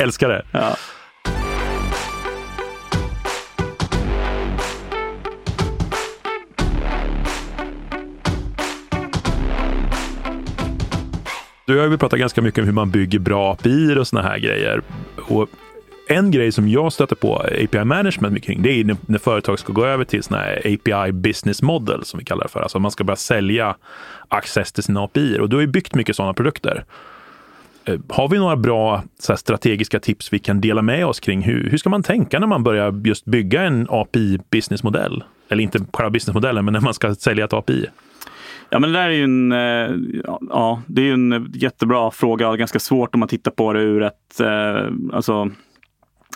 Älskar 0.00 0.28
det. 0.28 0.42
Ja. 0.52 0.76
Du 11.66 11.78
har 11.78 11.86
ju 11.88 11.98
pratat 11.98 12.18
ganska 12.18 12.42
mycket 12.42 12.58
om 12.58 12.64
hur 12.64 12.72
man 12.72 12.90
bygger 12.90 13.18
bra 13.18 13.52
API 13.52 13.96
och 13.98 14.06
såna 14.06 14.22
här 14.22 14.38
grejer. 14.38 14.82
Och 15.28 15.48
en 16.08 16.30
grej 16.30 16.52
som 16.52 16.68
jag 16.68 16.92
stöter 16.92 17.16
på 17.16 17.36
API 17.36 17.84
management 17.84 18.34
mycket 18.34 18.46
kring, 18.46 18.62
det 18.62 18.70
är 18.70 18.96
när, 19.06 19.18
företag 19.18 19.58
ska 19.58 19.72
gå 19.72 19.86
över 19.86 20.04
till 20.04 20.22
såna 20.22 20.40
här 20.40 20.58
API 20.58 21.12
business 21.12 21.62
model 21.62 22.04
som 22.04 22.18
vi 22.18 22.25
kallar 22.25 22.42
det 22.42 22.50
för. 22.50 22.60
Alltså 22.60 22.78
man 22.78 22.90
ska 22.90 23.04
börja 23.04 23.16
sälja 23.16 23.76
access 24.28 24.72
till 24.72 24.82
sina 24.82 25.04
API 25.04 25.38
och 25.38 25.48
du 25.48 25.56
har 25.56 25.60
ju 25.60 25.66
byggt 25.66 25.94
mycket 25.94 26.16
sådana 26.16 26.34
produkter. 26.34 26.84
Eh, 27.84 27.98
har 28.08 28.28
vi 28.28 28.38
några 28.38 28.56
bra 28.56 29.02
här, 29.28 29.36
strategiska 29.36 30.00
tips 30.00 30.32
vi 30.32 30.38
kan 30.38 30.60
dela 30.60 30.82
med 30.82 31.06
oss 31.06 31.20
kring 31.20 31.42
hur, 31.42 31.70
hur 31.70 31.78
ska 31.78 31.90
man 31.90 32.02
tänka 32.02 32.38
när 32.38 32.46
man 32.46 32.62
börjar 32.62 33.02
just 33.04 33.25
bygga 33.25 33.62
en 33.62 33.86
API 33.90 34.38
businessmodell? 34.50 35.25
Eller 35.48 35.62
inte 35.62 35.78
själva 35.92 36.10
businessmodellen, 36.10 36.64
men 36.64 36.72
när 36.72 36.80
man 36.80 36.94
ska 36.94 37.14
sälja 37.14 37.44
ett 37.44 37.52
API. 37.52 37.86
Ja, 38.70 38.78
men 38.78 38.92
det 38.92 38.98
där 38.98 39.08
är 39.08 39.10
ju 39.10 39.25
en, 39.25 39.52
eh, 39.52 40.16
ja, 40.50 40.82
det 40.86 41.08
är 41.08 41.12
en 41.12 41.52
jättebra 41.54 42.10
fråga 42.10 42.48
och 42.48 42.58
ganska 42.58 42.78
svårt 42.78 43.14
om 43.14 43.20
man 43.20 43.28
tittar 43.28 43.50
på 43.50 43.72
det 43.72 43.80
ur 43.80 44.02
ett, 44.02 44.40
eh, 44.40 44.92
alltså 45.12 45.50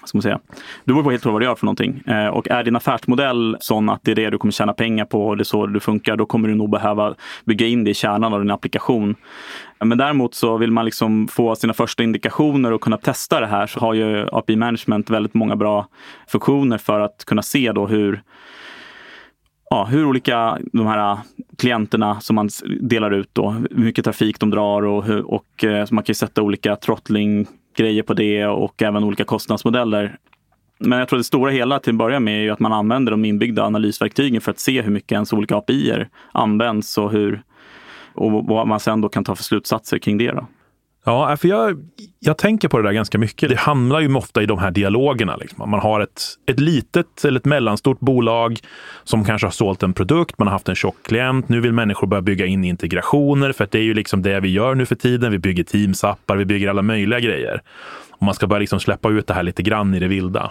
ska 0.05 0.19
man 0.19 0.23
säga. 0.23 0.41
Du 0.85 0.93
beror 0.93 1.05
på 1.05 1.11
helt 1.11 1.23
på 1.23 1.31
vad 1.31 1.41
du 1.41 1.45
gör 1.45 1.55
för 1.55 1.67
någonting. 1.67 2.03
Eh, 2.07 2.27
och 2.27 2.49
är 2.49 2.65
din 2.65 2.77
affärsmodell 2.77 3.57
sån 3.61 3.89
att 3.89 4.01
det 4.05 4.11
är 4.11 4.15
det 4.15 4.31
du 4.31 4.39
kommer 4.39 4.53
tjäna 4.53 4.73
pengar 4.73 5.05
på 5.05 5.27
och 5.27 5.37
det 5.37 5.43
är 5.43 5.45
så 5.45 5.67
det 5.67 5.81
funkar, 5.81 6.17
då 6.17 6.27
kommer 6.27 6.49
du 6.49 6.55
nog 6.55 6.71
behöva 6.71 7.15
bygga 7.45 7.67
in 7.67 7.85
det 7.85 7.91
i 7.91 7.95
kärnan 7.95 8.35
av 8.35 8.41
din 8.41 8.51
applikation. 8.51 9.15
Men 9.85 9.99
däremot 9.99 10.35
så 10.35 10.57
vill 10.57 10.71
man 10.71 10.85
liksom 10.85 11.29
få 11.29 11.57
sina 11.57 11.73
första 11.73 12.03
indikationer 12.03 12.73
och 12.73 12.81
kunna 12.81 12.97
testa 12.97 13.41
det 13.41 13.47
här 13.47 13.67
så 13.67 13.81
har 13.81 13.95
ju 13.95 14.29
API 14.33 14.57
Management 14.57 15.11
väldigt 15.11 15.35
många 15.35 15.57
bra 15.57 15.87
funktioner 16.29 16.79
för 16.79 17.01
att 17.01 17.25
kunna 17.25 17.43
se 17.43 17.73
då 17.73 17.87
hur 17.87 18.23
ja, 19.71 19.85
hur 19.85 20.07
olika 20.07 20.59
de 20.73 20.87
här 20.87 21.19
klienterna 21.59 22.21
som 22.21 22.37
man 22.37 22.49
delar 22.81 23.11
ut 23.11 23.31
då, 23.33 23.51
hur 23.51 23.85
mycket 23.85 24.05
trafik 24.05 24.41
de 24.41 24.51
drar 24.51 24.83
och, 24.83 25.05
hur, 25.05 25.31
och 25.31 25.65
eh, 25.65 25.85
så 25.85 25.95
man 25.95 26.05
kan 26.05 26.15
sätta 26.15 26.43
olika 26.43 26.77
throttling 26.77 27.47
grejer 27.77 28.03
på 28.03 28.15
det 28.15 28.47
och 28.47 28.83
även 28.83 29.05
olika 29.05 29.25
kostnadsmodeller. 29.25 30.19
Men 30.79 30.99
jag 30.99 31.09
tror 31.09 31.17
det 31.17 31.25
stora 31.25 31.51
hela 31.51 31.79
till 31.79 31.93
att 31.93 31.99
börja 31.99 32.21
med 32.21 32.39
är 32.39 32.43
ju 32.43 32.51
att 32.51 32.61
man 32.61 32.73
använder 32.73 33.11
de 33.11 33.25
inbyggda 33.25 33.65
analysverktygen 33.65 34.41
för 34.41 34.51
att 34.51 34.59
se 34.59 34.83
hur 34.83 34.91
mycket 34.91 35.13
ens 35.13 35.33
olika 35.33 35.57
API 35.57 36.05
används 36.33 36.99
och, 36.99 37.11
hur, 37.11 37.43
och 38.15 38.33
vad 38.33 38.67
man 38.67 38.81
sen 38.81 39.01
då 39.01 39.09
kan 39.09 39.25
ta 39.25 39.35
för 39.35 39.45
slutsatser 39.45 39.99
kring 39.99 40.19
det. 40.19 40.33
Då. 40.33 40.47
Ja, 41.05 41.33
äh, 41.33 41.37
för 41.37 41.49
jag, 41.49 41.79
jag 42.19 42.39
tänker 42.39 42.69
på 42.69 42.79
det 42.79 42.83
där 42.89 42.93
ganska 42.93 43.19
mycket. 43.19 43.49
Det 43.49 43.59
hamnar 43.59 44.01
ju 44.01 44.15
ofta 44.15 44.43
i 44.43 44.47
de 44.47 44.59
här 44.59 44.71
dialogerna. 44.71 45.37
Liksom. 45.37 45.71
Man 45.71 45.81
har 45.81 46.01
ett, 46.01 46.23
ett 46.47 46.61
litet 46.61 47.25
eller 47.25 47.41
ett 47.41 47.45
mellanstort 47.45 48.01
bolag 48.01 48.61
som 49.05 49.25
kanske 49.25 49.47
har 49.47 49.53
sålt 49.53 49.83
en 49.83 49.93
produkt, 49.93 50.39
man 50.39 50.49
har 50.49 50.53
haft 50.53 50.69
en 50.69 50.75
tjock 50.75 50.97
klient. 51.03 51.49
Nu 51.49 51.61
vill 51.61 51.73
människor 51.73 52.07
börja 52.07 52.23
bygga 52.23 52.47
in 52.47 52.65
integrationer, 52.65 53.53
för 53.53 53.69
det 53.71 53.79
är 53.79 53.83
ju 53.83 53.95
liksom 53.95 54.23
det 54.23 54.41
vi 54.41 54.49
gör 54.49 54.75
nu 54.75 54.87
för 54.87 54.95
tiden. 54.95 55.33
Vi 55.33 55.39
bygger 55.39 55.65
Teams-appar, 55.65 56.37
vi 56.37 56.45
bygger 56.45 56.69
alla 56.69 56.83
möjliga 56.83 57.21
grejer. 57.21 57.63
Och 58.11 58.23
man 58.23 58.35
ska 58.35 58.47
börja 58.47 58.61
liksom 58.61 58.81
släppa 58.81 59.11
ut 59.11 59.27
det 59.27 59.35
här 59.35 59.43
lite 59.43 59.63
grann 59.63 59.95
i 59.95 59.99
det 59.99 60.09
vilda. 60.09 60.51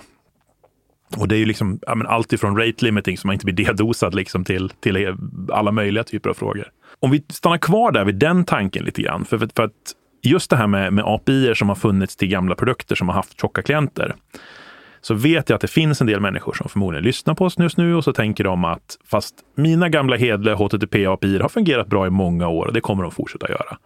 Och 1.18 1.28
det 1.28 1.36
är 1.36 1.40
ju 1.40 1.46
liksom 1.46 1.80
ja, 1.82 1.96
men 1.96 2.08
allt 2.08 2.34
ifrån 2.34 2.58
rate 2.58 2.86
limiting, 2.86 3.18
så 3.18 3.28
man 3.28 3.34
inte 3.34 3.46
blir 3.46 3.66
dedosad, 3.66 4.16
liksom, 4.16 4.44
till, 4.44 4.70
till 4.70 5.16
alla 5.52 5.72
möjliga 5.72 6.04
typer 6.04 6.30
av 6.30 6.34
frågor. 6.34 6.68
Om 7.00 7.12
vi 7.12 7.26
stannar 7.30 7.58
kvar 7.58 7.92
där 7.92 8.06
vid 8.06 8.16
den 8.16 8.46
tanken 8.46 8.86
lite 8.86 9.02
grann, 9.02 9.26
för, 9.26 9.38
för, 9.38 9.50
för 9.56 9.64
att 9.64 9.72
just 10.22 10.50
det 10.50 10.56
här 10.56 10.68
med, 10.68 10.94
med 10.94 11.06
API 11.08 11.56
som 11.56 11.70
har 11.70 11.76
funnits 11.76 12.16
till 12.16 12.28
gamla 12.28 12.56
produkter 12.56 12.96
som 12.96 13.08
har 13.10 13.16
haft 13.16 13.42
tjocka 13.42 13.62
klienter 13.62 14.16
så 15.02 15.14
vet 15.14 15.50
jag 15.50 15.56
att 15.56 15.62
det 15.62 15.68
finns 15.68 16.02
en 16.02 16.08
del 16.08 16.20
människor 16.20 16.54
som 16.54 16.70
förmodligen 16.70 17.04
lyssnar 17.04 17.34
på 17.34 17.46
oss 17.46 17.60
just 17.60 17.78
nu 17.78 17.96
och 17.96 18.04
så 18.04 18.14
tänker 18.14 18.44
de 18.44 18.66
att 18.66 18.98
fast 19.06 19.36
mina 19.56 19.90
gamla 19.90 20.16
hedliga 20.16 20.56
HTTP-API 20.56 21.42
har 21.42 21.50
fungerat 21.50 21.88
bra 21.88 22.08
i 22.08 22.10
många 22.10 22.48
år 22.48 22.66
och 22.66 22.74
det 22.74 22.82
kommer 22.82 23.04
de 23.04 23.12
fortsätta 23.12 23.50
göra. 23.50 23.78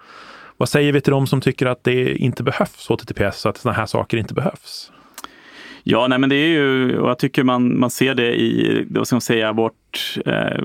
Vad 0.57 0.69
säger 0.69 0.93
vi 0.93 1.01
till 1.01 1.11
de 1.11 1.27
som 1.27 1.41
tycker 1.41 1.65
att 1.65 1.83
det 1.83 2.15
inte 2.15 2.43
behövs 2.43 2.87
HTTPS, 2.89 3.39
så 3.39 3.49
att 3.49 3.57
sådana 3.57 3.77
här 3.77 3.85
saker 3.85 4.17
inte 4.17 4.33
behövs? 4.33 4.91
Ja, 5.85 6.07
nej, 6.07 6.19
men 6.19 6.29
det 6.29 6.35
är 6.35 6.47
ju, 6.47 6.99
och 6.99 7.09
jag 7.09 7.19
tycker 7.19 7.43
man, 7.43 7.79
man 7.79 7.89
ser 7.89 8.15
det 8.15 8.41
i, 8.41 8.85
vad 8.89 9.07
ska 9.07 9.15
man 9.15 9.21
säga, 9.21 9.53
vårt, 9.53 10.17
eh, 10.25 10.57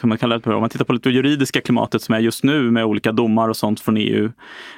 kan 0.00 0.08
man 0.08 0.18
kalla 0.18 0.34
det 0.34 0.40
på, 0.40 0.52
om 0.52 0.60
man 0.60 0.70
tittar 0.70 0.84
på 0.84 0.92
det 0.92 1.10
juridiska 1.10 1.60
klimatet 1.60 2.02
som 2.02 2.14
är 2.14 2.18
just 2.18 2.44
nu 2.44 2.70
med 2.70 2.84
olika 2.84 3.12
domar 3.12 3.48
och 3.48 3.56
sånt 3.56 3.80
från 3.80 3.96
EU, 3.96 4.30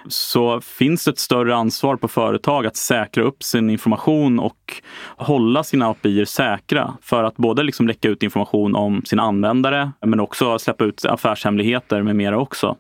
så 0.09 0.61
finns 0.61 1.05
det 1.05 1.11
ett 1.11 1.19
större 1.19 1.57
ansvar 1.57 1.97
på 1.97 2.09
företag 2.09 2.67
att 2.67 2.77
säkra 2.77 3.25
upp 3.25 3.43
sin 3.43 3.71
information 3.71 4.39
och 4.39 4.83
hålla 5.17 5.65
sina 5.65 5.89
API 5.89 6.27
säkra 6.27 6.95
för 7.03 7.25
att 7.25 7.37
både 7.37 7.63
liksom 7.63 7.89
läcka 7.89 8.09
ut 8.09 8.23
information 8.23 8.75
om 8.75 9.03
sina 9.05 9.23
användare, 9.23 9.93
men 10.07 10.21
också 10.21 10.59
släppa 10.59 10.85
ut 10.85 11.05
affärshemligheter 11.05 12.03
med 12.03 12.17
mera 12.17 12.39
också. 12.39 12.77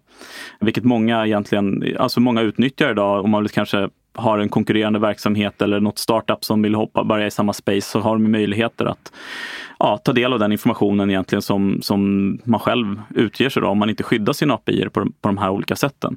Vilket 0.61 0.85
många 0.85 1.27
egentligen, 1.27 1.97
alltså 1.99 2.21
många 2.21 2.43
utnyttjar 2.43 2.91
idag 2.91 3.25
om 3.25 3.31
man 3.31 3.43
vill 3.43 3.51
kanske 3.51 3.89
har 4.17 4.39
en 4.39 4.49
konkurrerande 4.49 4.99
verksamhet 4.99 5.63
eller 5.63 5.81
något 5.81 5.99
startup 5.99 6.45
som 6.45 6.63
vill 6.63 6.75
hoppa, 6.75 7.05
börja 7.05 7.27
i 7.27 7.31
samma 7.31 7.53
space 7.53 7.81
så 7.81 8.01
har 8.01 8.13
de 8.13 8.33
möjligheter 8.33 8.85
att 8.87 9.13
ja, 9.79 9.99
ta 10.05 10.13
del 10.13 10.33
av 10.33 10.39
den 10.39 10.53
informationen 10.53 11.11
egentligen 11.11 11.43
som, 11.43 11.79
som 11.83 12.33
man 12.45 12.61
själv 12.61 13.03
utger 13.15 13.49
sig 13.49 13.63
då, 13.63 13.69
om 13.69 13.79
man 13.79 13.91
inte 13.91 14.03
skyddar 14.03 14.33
sina 14.33 14.55
API 14.55 14.89
på, 14.89 15.05
på 15.21 15.29
de 15.29 15.39
här 15.39 15.51
olika 15.51 15.77
sätten. 15.77 16.17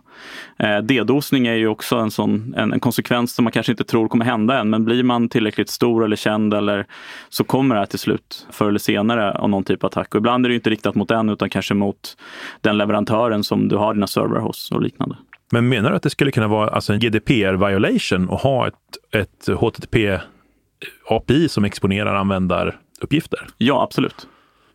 Eh, 0.59 0.77
D-dosning 0.77 1.47
är 1.47 1.53
ju 1.53 1.67
också 1.67 1.95
en, 1.95 2.11
sån, 2.11 2.53
en, 2.57 2.73
en, 2.73 2.79
konsekvens 2.79 3.35
som 3.35 3.43
man 3.43 3.51
kanske 3.51 3.71
inte 3.71 3.83
tror 3.83 4.07
kommer 4.07 4.25
hända 4.25 4.59
än, 4.59 4.69
men 4.69 4.85
blir 4.85 5.03
man 5.03 5.29
tillräckligt 5.29 5.69
stor 5.69 6.05
eller 6.05 6.15
känd 6.15 6.53
eller 6.53 6.85
så 7.29 7.43
kommer 7.43 7.75
det 7.75 7.81
här 7.81 7.85
till 7.85 7.99
slut 7.99 8.47
förr 8.51 8.69
eller 8.69 8.79
senare 8.79 9.31
av 9.31 9.49
någon 9.49 9.63
typ 9.63 9.83
av 9.83 9.87
attack. 9.87 10.15
Och 10.15 10.19
ibland 10.19 10.45
är 10.45 10.49
det 10.49 10.55
inte 10.55 10.69
riktat 10.69 10.95
mot 10.95 11.09
den 11.09 11.29
utan 11.29 11.49
kanske 11.49 11.73
mot 11.73 12.17
den 12.61 12.77
leverantören 12.77 13.43
som 13.43 13.67
du 13.67 13.75
har 13.75 13.93
dina 13.93 14.07
servrar 14.07 14.41
hos 14.41 14.71
och 14.71 14.81
liknande. 14.81 15.15
Men 15.51 15.69
menar 15.69 15.89
du 15.89 15.95
att 15.95 16.03
det 16.03 16.09
skulle 16.09 16.31
kunna 16.31 16.47
vara 16.47 16.69
alltså 16.69 16.93
en 16.93 16.99
GDPR-violation 16.99 18.33
att 18.33 18.41
ha 18.41 18.67
ett, 18.67 18.75
ett 19.11 19.47
HTTP-API 19.47 21.47
som 21.47 21.65
exponerar 21.65 22.15
användaruppgifter? 22.15 23.47
Ja, 23.57 23.83
absolut. 23.83 24.27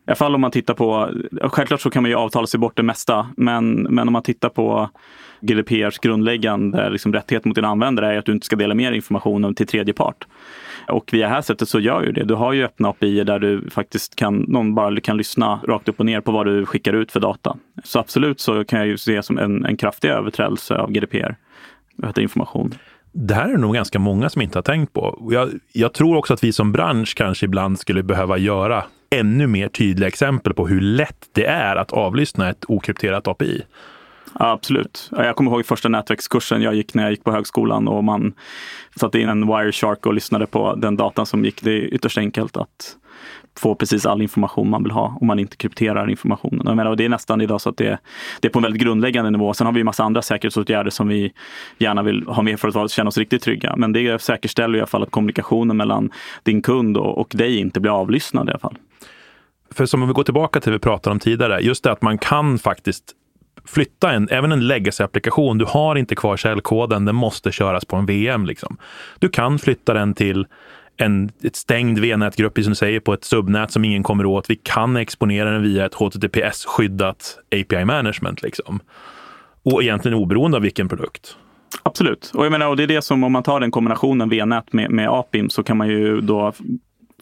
I 0.06 0.11
alla 0.11 0.16
fall 0.16 0.34
om 0.34 0.40
man 0.40 0.50
tittar 0.50 0.75
på, 0.75 1.11
självklart 1.42 1.80
så 1.80 1.90
kan 1.90 2.02
man 2.02 2.11
ju 2.11 2.16
avtala 2.16 2.46
sig 2.46 2.61
bort 2.61 2.76
det 2.76 2.82
mesta, 2.82 3.26
men, 3.37 3.75
men 3.75 4.08
om 4.08 4.12
man 4.12 4.23
tittar 4.23 4.49
på 4.49 4.90
GDPRs 5.40 5.99
grundläggande 5.99 6.90
liksom, 6.90 7.12
rättighet 7.12 7.44
mot 7.44 7.54
din 7.54 7.64
användare 7.64 8.14
är 8.14 8.18
att 8.18 8.25
du 8.25 8.32
inte 8.32 8.46
ska 8.46 8.56
dela 8.56 8.75
mer 8.75 8.92
information 8.92 9.54
till 9.54 9.66
tredje 9.66 9.94
part. 9.94 10.26
Och 10.88 11.11
via 11.12 11.26
det 11.26 11.34
här 11.34 11.42
sättet 11.42 11.68
så 11.68 11.80
gör 11.80 12.02
ju 12.02 12.12
det. 12.12 12.25
Du 12.25 12.34
har 12.34 12.52
ju 12.52 12.64
öppna 12.64 12.88
API 12.88 13.25
där 13.25 13.38
du 13.38 13.70
faktiskt 13.70 14.16
kan, 14.16 14.37
någon 14.37 14.75
bara 14.75 15.00
kan 15.00 15.16
lyssna 15.16 15.61
rakt 15.68 15.88
upp 15.88 16.00
och 16.00 16.06
ner 16.06 16.20
på 16.20 16.32
vad 16.32 16.46
du 16.46 16.66
skickar 16.66 16.92
ut 16.92 17.12
för 17.12 17.20
data. 17.20 17.56
Så 17.84 17.99
absolut 17.99 18.40
så 18.40 18.64
kan 18.64 18.78
jag 18.78 18.88
ju 18.88 18.96
se 18.96 19.23
som 19.23 19.38
en, 19.38 19.64
en 19.64 19.76
kraftig 19.76 20.08
överträdelse 20.08 20.76
av 20.76 20.90
GDPR, 20.90 21.37
information. 22.16 22.75
Det 23.12 23.34
här 23.34 23.49
är 23.49 23.56
nog 23.56 23.75
ganska 23.75 23.99
många 23.99 24.30
som 24.30 24.42
inte 24.42 24.58
har 24.58 24.62
tänkt 24.62 24.92
på. 24.92 25.28
Jag, 25.30 25.50
jag 25.73 25.92
tror 25.92 26.16
också 26.16 26.34
att 26.34 26.44
vi 26.44 26.52
som 26.52 26.73
bransch 26.73 27.14
kanske 27.16 27.46
ibland 27.46 27.78
skulle 27.78 28.02
behöva 28.02 28.38
göra 28.38 28.84
ännu 29.18 29.47
mer 29.47 29.68
tydliga 29.68 30.09
exempel 30.09 30.54
på 30.54 30.68
hur 30.68 30.80
lätt 30.80 31.28
det 31.33 31.47
är 31.47 31.76
att 31.76 31.92
avlyssna 31.92 32.50
ett 32.50 32.64
okrypterat 32.68 33.28
API. 33.28 33.62
Ja, 34.38 34.50
absolut. 34.50 35.11
Jag 35.12 35.37
kommer 35.37 35.50
ihåg 35.50 35.67
första 35.67 35.88
nätverkskursen 35.88 36.62
jag 36.62 36.75
gick 36.75 36.95
när 36.95 37.03
jag 37.03 37.11
gick 37.11 37.25
på 37.25 37.33
högskolan 37.33 37.88
och 37.88 38.05
man 38.05 38.35
satte 38.97 39.21
in 39.21 39.29
en 39.29 39.47
Wireshark 39.47 40.07
och 40.07 40.14
lyssnade 40.14 40.47
på 40.47 40.75
den 40.75 40.97
datan 40.97 41.26
som 41.26 41.45
gick. 41.45 41.62
Det 41.62 41.71
är 41.71 41.95
ytterst 41.95 42.19
enkelt 42.19 42.57
att 42.57 42.97
få 43.59 43.75
precis 43.75 44.07
all 44.07 44.23
information 44.23 44.71
man 44.71 44.83
vill 44.83 44.93
ha 44.93 45.19
om 45.21 45.26
man 45.26 45.38
inte 45.38 45.57
krypterar 45.57 46.11
informationen. 46.11 46.62
Jag 46.67 46.76
menar, 46.76 46.91
och 46.91 46.97
det 46.97 47.05
är 47.05 47.09
nästan 47.09 47.41
idag 47.41 47.61
så 47.61 47.71
att 47.71 47.76
det, 47.76 47.99
det 48.41 48.49
är 48.49 48.53
på 48.53 48.59
en 48.59 48.62
väldigt 48.62 48.83
grundläggande 48.83 49.31
nivå. 49.31 49.55
Sen 49.55 49.67
har 49.67 49.75
vi 49.75 49.81
en 49.81 49.87
massa 49.87 50.05
andra 50.05 50.23
säkerhetsåtgärder 50.23 50.91
som 50.91 51.09
vi 51.09 51.33
gärna 51.79 52.03
vill 52.03 52.26
ha 52.26 52.43
med 52.43 52.61
för 52.61 52.85
att 52.85 52.91
känna 52.91 53.09
oss 53.09 53.19
riktigt 53.19 53.43
trygga. 53.43 53.76
Men 53.76 53.93
det 53.93 54.23
säkerställer 54.23 54.79
i 54.79 54.81
alla 54.81 54.87
fall 54.87 55.03
att 55.03 55.11
kommunikationen 55.11 55.76
mellan 55.76 56.11
din 56.43 56.62
kund 56.62 56.97
och, 56.97 57.19
och 57.19 57.33
dig 57.35 57.59
inte 57.59 57.81
blir 57.81 58.00
avlyssnad 58.00 58.49
i 58.49 58.50
alla 58.50 58.59
fall. 58.59 58.76
För 59.71 59.87
som 59.87 60.03
om 60.03 60.09
vi 60.09 60.14
går 60.14 60.23
tillbaka 60.23 60.61
till 60.61 60.73
det 60.73 60.79
vi 60.79 60.81
pratade 60.81 61.12
om 61.12 61.21
tidigare, 61.21 61.61
just 61.61 61.85
det 61.85 61.93
att 61.93 62.03
man 62.03 62.19
kan 62.19 62.59
faktiskt 62.59 63.05
flytta 63.64 64.12
en, 64.12 64.28
även 64.30 64.52
en 64.52 64.61
legacy-applikation. 64.61 65.58
Du 65.58 65.64
har 65.64 65.96
inte 65.96 66.14
kvar 66.14 66.37
källkoden, 66.37 67.04
den 67.04 67.14
måste 67.14 67.52
köras 67.52 67.84
på 67.84 67.96
en 67.96 68.06
VM. 68.06 68.46
Liksom. 68.46 68.76
Du 69.18 69.28
kan 69.28 69.58
flytta 69.58 69.94
den 69.94 70.14
till 70.14 70.46
en 70.96 71.30
ett 71.42 71.56
stängd 71.56 71.99
VNät-grupp, 71.99 72.54
som 72.54 72.70
du 72.70 72.75
säger, 72.75 73.00
på 73.00 73.12
ett 73.12 73.25
subnät 73.25 73.70
som 73.70 73.84
ingen 73.84 74.02
kommer 74.02 74.26
åt. 74.26 74.50
Vi 74.50 74.56
kan 74.56 74.96
exponera 74.96 75.50
den 75.50 75.62
via 75.62 75.87
ett 75.87 75.94
HTTPS-skyddat 75.94 77.38
API 77.46 77.84
management. 77.84 78.42
Liksom. 78.42 78.80
Och 79.62 79.82
egentligen 79.82 80.18
oberoende 80.18 80.56
av 80.56 80.62
vilken 80.62 80.88
produkt. 80.88 81.37
Absolut. 81.82 82.30
Och 82.34 82.44
jag 82.44 82.52
menar, 82.52 82.68
och 82.68 82.76
det 82.76 82.82
är 82.82 82.87
det 82.87 83.02
som 83.02 83.25
om 83.25 83.32
man 83.32 83.42
tar 83.42 83.61
den 83.61 83.70
kombinationen 83.70 84.28
VNät 84.28 84.73
med, 84.73 84.90
med 84.90 85.08
APIM 85.08 85.50
så 85.50 85.62
kan 85.62 85.76
man 85.76 85.88
ju 85.88 86.20
då 86.20 86.52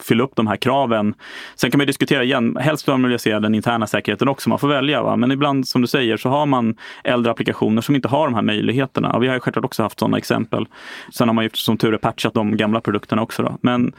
fylla 0.03 0.23
upp 0.23 0.35
de 0.35 0.47
här 0.47 0.55
kraven. 0.55 1.13
Sen 1.55 1.71
kan 1.71 1.77
man 1.77 1.87
diskutera 1.87 2.23
igen, 2.23 2.57
helst 2.59 2.87
vill 2.87 2.93
man 2.93 3.03
vilja 3.03 3.19
se 3.19 3.39
den 3.39 3.55
interna 3.55 3.87
säkerheten 3.87 4.27
också, 4.27 4.49
man 4.49 4.59
får 4.59 4.67
välja. 4.67 5.03
Va? 5.03 5.15
Men 5.15 5.31
ibland 5.31 5.67
som 5.67 5.81
du 5.81 5.87
säger 5.87 6.17
så 6.17 6.29
har 6.29 6.45
man 6.45 6.75
äldre 7.03 7.31
applikationer 7.31 7.81
som 7.81 7.95
inte 7.95 8.07
har 8.07 8.25
de 8.25 8.33
här 8.33 8.41
möjligheterna. 8.41 9.13
Och 9.13 9.23
vi 9.23 9.27
har 9.27 9.33
ju 9.33 9.39
självklart 9.39 9.65
också 9.65 9.83
haft 9.83 9.99
sådana 9.99 10.17
exempel. 10.17 10.65
Sen 11.13 11.29
har 11.29 11.33
man 11.33 11.43
ju 11.43 11.49
som 11.53 11.77
tur 11.77 11.93
är 11.93 11.97
patchat 11.97 12.33
de 12.33 12.57
gamla 12.57 12.81
produkterna 12.81 13.21
också. 13.21 13.43
Då. 13.43 13.57
Men 13.61 13.93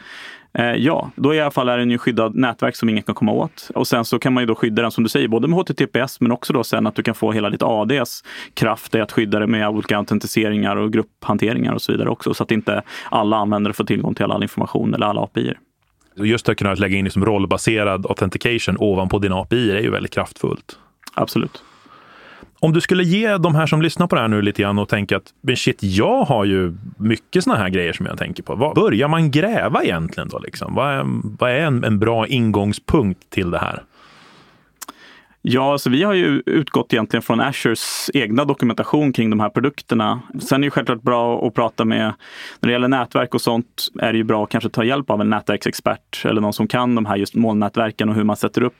eh, 0.59 0.65
ja, 0.65 1.11
då 1.17 1.35
i 1.35 1.41
alla 1.41 1.51
fall 1.51 1.69
är 1.69 1.79
den 1.79 1.91
ju 1.91 1.99
skyddad 1.99 2.35
nätverk 2.35 2.77
som 2.77 2.89
ingen 2.89 3.03
kan 3.03 3.15
komma 3.15 3.33
åt. 3.33 3.71
Och 3.75 3.87
sen 3.87 4.05
så 4.05 4.19
kan 4.19 4.33
man 4.33 4.43
ju 4.43 4.47
då 4.47 4.55
skydda 4.55 4.83
den 4.83 4.91
som 4.91 5.05
du 5.05 5.11
säger, 5.11 5.29
både 5.29 5.49
med 5.49 5.59
HTTPS 5.59 6.21
men 6.21 6.33
också 6.33 6.53
då 6.53 6.65
sen 6.65 6.87
att 6.87 6.95
du 6.95 7.03
kan 7.03 7.15
få 7.15 7.33
hela 7.33 7.51
ditt 7.51 7.63
ADs 7.63 8.25
kraft 8.55 8.95
i 8.95 9.01
att 9.01 9.13
skydda 9.13 9.39
det 9.39 9.47
med 9.47 9.69
olika 9.69 9.99
autentiseringar 9.99 10.77
och 10.77 10.93
grupphanteringar 10.93 11.73
och 11.73 11.83
så 11.83 11.93
vidare 11.93 12.09
också. 12.09 12.35
Så 12.35 12.43
att 12.43 12.51
inte 12.51 12.83
alla 13.11 13.37
användare 13.37 13.75
får 13.75 13.85
tillgång 13.85 14.15
till 14.15 14.25
all 14.25 14.43
information 14.43 14.95
eller 14.95 15.07
alla 15.07 15.21
API. 15.21 15.55
Just 16.17 16.49
att 16.49 16.57
kunna 16.57 16.75
lägga 16.75 16.97
in 16.97 17.05
liksom 17.05 17.25
rollbaserad 17.25 18.07
authentication 18.07 18.77
ovanpå 18.79 19.19
dina 19.19 19.41
API 19.41 19.71
är 19.71 19.81
ju 19.81 19.91
väldigt 19.91 20.13
kraftfullt. 20.13 20.79
Absolut. 21.15 21.63
Om 22.61 22.73
du 22.73 22.81
skulle 22.81 23.05
ge 23.05 23.37
de 23.37 23.55
här 23.55 23.67
som 23.67 23.83
lyssnar 23.83 24.07
på 24.07 24.15
det 24.15 24.21
här 24.21 24.29
nu 24.29 24.43
lite 24.43 24.63
grann 24.63 24.79
och 24.79 24.89
tänka 24.89 25.17
att 25.17 25.33
men 25.41 25.57
shit, 25.57 25.83
jag 25.83 26.25
har 26.25 26.45
ju 26.45 26.75
mycket 26.97 27.45
såna 27.45 27.57
här 27.57 27.69
grejer 27.69 27.93
som 27.93 28.07
jag 28.07 28.19
tänker 28.19 28.43
på. 28.43 28.55
Var 28.55 28.75
börjar 28.75 29.09
man 29.09 29.31
gräva 29.31 29.85
egentligen 29.85 30.29
då? 30.29 30.39
Liksom? 30.39 30.75
Vad 30.75 30.95
är, 30.95 31.05
vad 31.39 31.51
är 31.51 31.61
en, 31.61 31.85
en 31.85 31.99
bra 31.99 32.27
ingångspunkt 32.27 33.31
till 33.31 33.51
det 33.51 33.59
här? 33.59 33.83
Ja, 35.47 35.79
så 35.79 35.91
vi 35.91 36.03
har 36.03 36.15
ju 36.15 36.43
utgått 36.47 36.93
egentligen 36.93 37.23
från 37.23 37.41
Azures 37.41 38.11
egna 38.15 38.45
dokumentation 38.45 39.13
kring 39.13 39.31
de 39.31 39.41
här 39.41 39.49
produkterna. 39.49 40.21
Sen 40.41 40.63
är 40.63 40.67
det 40.67 40.71
självklart 40.71 41.03
bra 41.03 41.47
att 41.47 41.55
prata 41.55 41.85
med, 41.85 42.13
när 42.61 42.69
det 42.69 42.73
gäller 42.73 42.89
nätverk 42.89 43.35
och 43.35 43.41
sånt, 43.41 43.89
är 44.01 44.13
det 44.13 44.19
ju 44.19 44.25
bra 44.25 44.45
att 44.45 44.51
kanske 44.51 44.71
ta 44.71 44.85
hjälp 44.85 45.11
av 45.11 45.21
en 45.21 45.31
nätverksexpert 45.31 46.25
eller 46.25 46.41
någon 46.41 46.53
som 46.53 46.69
kan 46.69 46.95
de 46.95 47.07
här 47.07 47.17
just 47.17 47.35
molnnätverken 47.35 48.09
och 48.09 48.15
hur 48.15 48.25
man 48.25 48.37
sätter 48.37 48.63
upp 48.63 48.77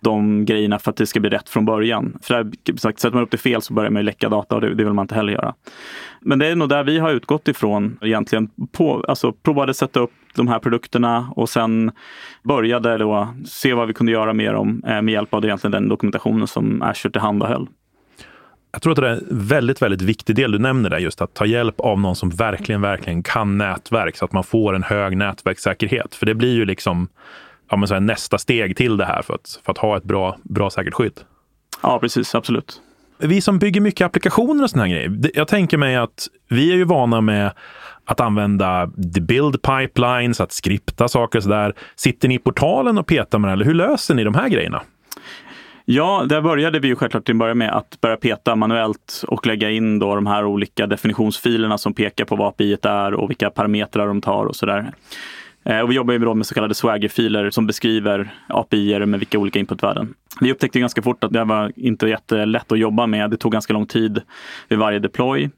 de 0.00 0.44
grejerna 0.44 0.78
för 0.78 0.90
att 0.90 0.96
det 0.96 1.06
ska 1.06 1.20
bli 1.20 1.30
rätt 1.30 1.48
från 1.48 1.64
början. 1.64 2.18
För 2.22 2.34
där, 2.34 2.76
sagt, 2.76 3.00
sätter 3.00 3.14
man 3.14 3.22
upp 3.22 3.30
det 3.30 3.38
fel 3.38 3.62
så 3.62 3.74
börjar 3.74 3.90
man 3.90 4.00
ju 4.00 4.04
läcka 4.04 4.28
data 4.28 4.54
och 4.54 4.60
det, 4.60 4.74
det 4.74 4.84
vill 4.84 4.92
man 4.92 5.04
inte 5.04 5.14
heller 5.14 5.32
göra. 5.32 5.54
Men 6.20 6.38
det 6.38 6.46
är 6.46 6.56
nog 6.56 6.68
där 6.68 6.84
vi 6.84 6.98
har 6.98 7.10
utgått 7.10 7.48
ifrån 7.48 7.98
egentligen. 8.02 8.50
På, 8.72 9.04
alltså 9.08 9.32
provade 9.32 9.74
sätta 9.74 10.00
upp 10.00 10.12
de 10.34 10.48
här 10.48 10.58
produkterna 10.58 11.32
och 11.36 11.48
sen 11.48 11.92
började 12.42 12.98
då 12.98 13.34
se 13.46 13.74
vad 13.74 13.88
vi 13.88 13.94
kunde 13.94 14.12
göra 14.12 14.32
mer 14.32 14.54
om 14.54 14.82
eh, 14.86 15.02
med 15.02 15.12
hjälp 15.12 15.34
av 15.34 15.44
egentligen 15.44 15.72
den 15.72 15.88
dokumentationen 15.88 16.46
som 16.46 16.82
Azure 16.82 17.12
tillhandahöll. 17.12 17.66
Jag 18.72 18.82
tror 18.82 18.92
att 18.92 18.96
det 18.96 19.08
är 19.08 19.12
en 19.12 19.26
väldigt, 19.30 19.82
väldigt 19.82 20.02
viktig 20.02 20.36
del 20.36 20.52
du 20.52 20.58
nämner 20.58 20.90
där, 20.90 20.98
just 20.98 21.20
att 21.20 21.34
ta 21.34 21.46
hjälp 21.46 21.80
av 21.80 22.00
någon 22.00 22.16
som 22.16 22.30
verkligen, 22.30 22.80
verkligen 22.80 23.22
kan 23.22 23.58
nätverk 23.58 24.16
så 24.16 24.24
att 24.24 24.32
man 24.32 24.44
får 24.44 24.74
en 24.74 24.82
hög 24.82 25.16
nätverkssäkerhet. 25.16 26.14
För 26.14 26.26
det 26.26 26.34
blir 26.34 26.54
ju 26.54 26.64
liksom 26.64 27.08
ja, 27.70 27.76
men 27.76 27.88
så 27.88 27.94
här, 27.94 28.00
nästa 28.00 28.38
steg 28.38 28.76
till 28.76 28.96
det 28.96 29.04
här 29.04 29.22
för 29.22 29.34
att, 29.34 29.60
för 29.64 29.72
att 29.72 29.78
ha 29.78 29.96
ett 29.96 30.04
bra, 30.04 30.36
bra 30.42 30.70
säkert 30.70 30.94
skydd. 30.94 31.20
Ja, 31.82 31.98
precis. 31.98 32.34
Absolut. 32.34 32.80
Vi 33.18 33.40
som 33.40 33.58
bygger 33.58 33.80
mycket 33.80 34.04
applikationer 34.04 34.64
och 34.64 34.70
såna 34.70 34.82
här 34.82 34.90
grejer. 34.90 35.30
Jag 35.34 35.48
tänker 35.48 35.76
mig 35.76 35.96
att 35.96 36.28
vi 36.48 36.72
är 36.72 36.76
ju 36.76 36.84
vana 36.84 37.20
med 37.20 37.52
att 38.10 38.20
använda 38.20 38.90
the 39.14 39.20
build 39.20 39.62
pipelines, 39.62 40.40
att 40.40 40.52
skripta 40.52 41.08
saker 41.08 41.38
och 41.38 41.42
sådär. 41.42 41.74
Sitter 41.96 42.28
ni 42.28 42.34
i 42.34 42.38
portalen 42.38 42.98
och 42.98 43.06
petar 43.06 43.38
med 43.38 43.48
det, 43.48 43.52
eller 43.52 43.64
hur 43.64 43.74
löser 43.74 44.14
ni 44.14 44.24
de 44.24 44.34
här 44.34 44.48
grejerna? 44.48 44.82
Ja, 45.84 46.24
där 46.28 46.40
började 46.40 46.78
vi 46.78 46.88
ju 46.88 46.96
självklart 46.96 47.24
till 47.24 47.34
börja 47.34 47.54
med 47.54 47.76
att 47.76 48.00
börja 48.00 48.16
peta 48.16 48.56
manuellt 48.56 49.24
och 49.28 49.46
lägga 49.46 49.70
in 49.70 49.98
då 49.98 50.14
de 50.14 50.26
här 50.26 50.44
olika 50.44 50.86
definitionsfilerna 50.86 51.78
som 51.78 51.94
pekar 51.94 52.24
på 52.24 52.36
vad 52.36 52.48
API 52.48 52.76
är 52.82 53.14
och 53.14 53.30
vilka 53.30 53.50
parametrar 53.50 54.06
de 54.06 54.20
tar 54.20 54.44
och 54.44 54.56
sådär. 54.56 54.92
där. 55.64 55.82
och 55.82 55.90
vi 55.90 55.94
jobbar 55.94 56.12
ju 56.12 56.34
med 56.34 56.46
så 56.46 56.54
kallade 56.54 56.74
swagger-filer 56.74 57.50
som 57.50 57.66
beskriver 57.66 58.34
API 58.48 59.06
med 59.06 59.20
vilka 59.20 59.38
olika 59.38 59.58
inputvärden. 59.58 60.14
Vi 60.40 60.52
upptäckte 60.52 60.80
ganska 60.80 61.02
fort 61.02 61.24
att 61.24 61.32
det 61.32 61.44
var 61.44 61.72
inte 61.76 62.06
jättelätt 62.06 62.72
att 62.72 62.78
jobba 62.78 63.06
med. 63.06 63.30
Det 63.30 63.36
tog 63.36 63.52
ganska 63.52 63.72
lång 63.72 63.86
tid 63.86 64.22
vid 64.68 64.78
varje 64.78 64.98
deploy. 64.98 65.50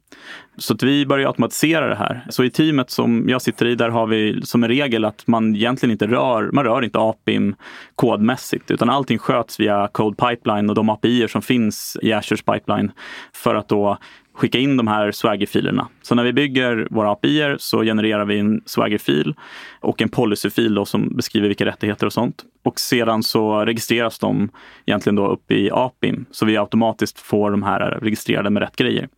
Så 0.57 0.75
att 0.75 0.83
vi 0.83 1.07
började 1.07 1.29
automatisera 1.29 1.89
det 1.89 1.95
här. 1.95 2.27
Så 2.29 2.45
i 2.45 2.51
teamet 2.51 2.91
som 2.91 3.29
jag 3.29 3.43
sitter 3.43 3.67
i, 3.67 3.75
där 3.75 3.89
har 3.89 4.07
vi 4.07 4.43
som 4.45 4.65
en 4.65 4.69
regel 4.69 5.05
att 5.05 5.27
man 5.27 5.57
egentligen 5.57 5.91
inte 5.93 6.07
rör, 6.07 6.51
man 6.53 6.65
rör 6.65 6.85
inte 6.85 6.99
APIM 6.99 7.55
kodmässigt, 7.95 8.71
utan 8.71 8.91
allting 8.91 9.19
sköts 9.19 9.61
via 9.61 9.89
Code 9.93 10.17
Pipeline 10.17 10.69
och 10.69 10.75
de 10.75 10.89
API 10.89 11.29
som 11.29 11.43
finns 11.43 11.97
i 12.03 12.13
Azures 12.13 12.43
pipeline 12.43 12.93
för 13.33 13.55
att 13.55 13.69
då 13.69 13.99
skicka 14.35 14.59
in 14.59 14.77
de 14.77 14.87
här 14.87 15.13
Swagger-filerna. 15.13 15.89
Så 16.03 16.15
när 16.15 16.25
vi 16.25 16.33
bygger 16.33 16.89
våra 16.91 17.11
API 17.11 17.57
så 17.59 17.83
genererar 17.83 18.25
vi 18.25 18.39
en 18.39 18.63
Swagger-fil 18.67 19.35
och 19.81 20.03
en 20.03 20.09
policy-fil 20.09 20.83
som 20.87 21.17
beskriver 21.17 21.49
vilka 21.49 21.65
rättigheter 21.65 22.07
och 22.07 22.13
sånt. 22.13 22.45
Och 22.65 22.81
sedan 22.81 23.23
så 23.23 23.65
registreras 23.65 24.19
de 24.19 24.51
egentligen 24.87 25.17
då 25.17 25.29
upp 25.29 25.51
i 25.51 25.71
APIM 25.73 26.27
så 26.31 26.47
vi 26.47 26.57
automatiskt 26.57 27.19
får 27.19 27.51
de 27.51 27.63
här 27.63 27.99
registrerade 28.03 28.51
med 28.51 28.63
rätt 28.63 28.77
grejer. 28.77 29.09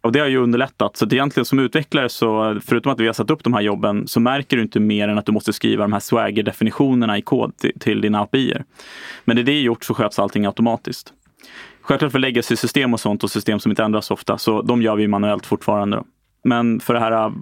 Och 0.00 0.12
det 0.12 0.20
har 0.20 0.26
ju 0.26 0.36
underlättat. 0.36 0.96
Så 0.96 1.06
egentligen 1.06 1.44
som 1.44 1.58
utvecklare, 1.58 2.08
så 2.08 2.60
förutom 2.64 2.92
att 2.92 3.00
vi 3.00 3.06
har 3.06 3.12
satt 3.12 3.30
upp 3.30 3.44
de 3.44 3.54
här 3.54 3.60
jobben, 3.60 4.06
så 4.06 4.20
märker 4.20 4.56
du 4.56 4.62
inte 4.62 4.80
mer 4.80 5.08
än 5.08 5.18
att 5.18 5.26
du 5.26 5.32
måste 5.32 5.52
skriva 5.52 5.84
de 5.84 5.92
här 5.92 6.00
swagger-definitionerna 6.00 7.18
i 7.18 7.22
kod 7.22 7.56
till, 7.56 7.72
till 7.80 8.00
dina 8.00 8.20
API-er. 8.20 8.64
Men 9.24 9.36
när 9.36 9.42
det 9.42 9.52
är 9.52 9.60
gjort 9.60 9.84
så 9.84 9.94
sköts 9.94 10.18
allting 10.18 10.46
automatiskt. 10.46 11.12
Självklart 11.82 12.12
för 12.12 12.18
legacy-system 12.18 12.94
och 12.94 13.00
sånt 13.00 13.24
och 13.24 13.30
system 13.30 13.60
som 13.60 13.72
inte 13.72 13.82
ändras 13.82 14.10
ofta, 14.10 14.38
så 14.38 14.62
de 14.62 14.82
gör 14.82 14.96
vi 14.96 15.08
manuellt 15.08 15.46
fortfarande. 15.46 15.96
Då. 15.96 16.04
Men 16.44 16.80
för 16.80 16.94
det 16.94 17.00
här 17.00 17.12
äh, 17.12 17.32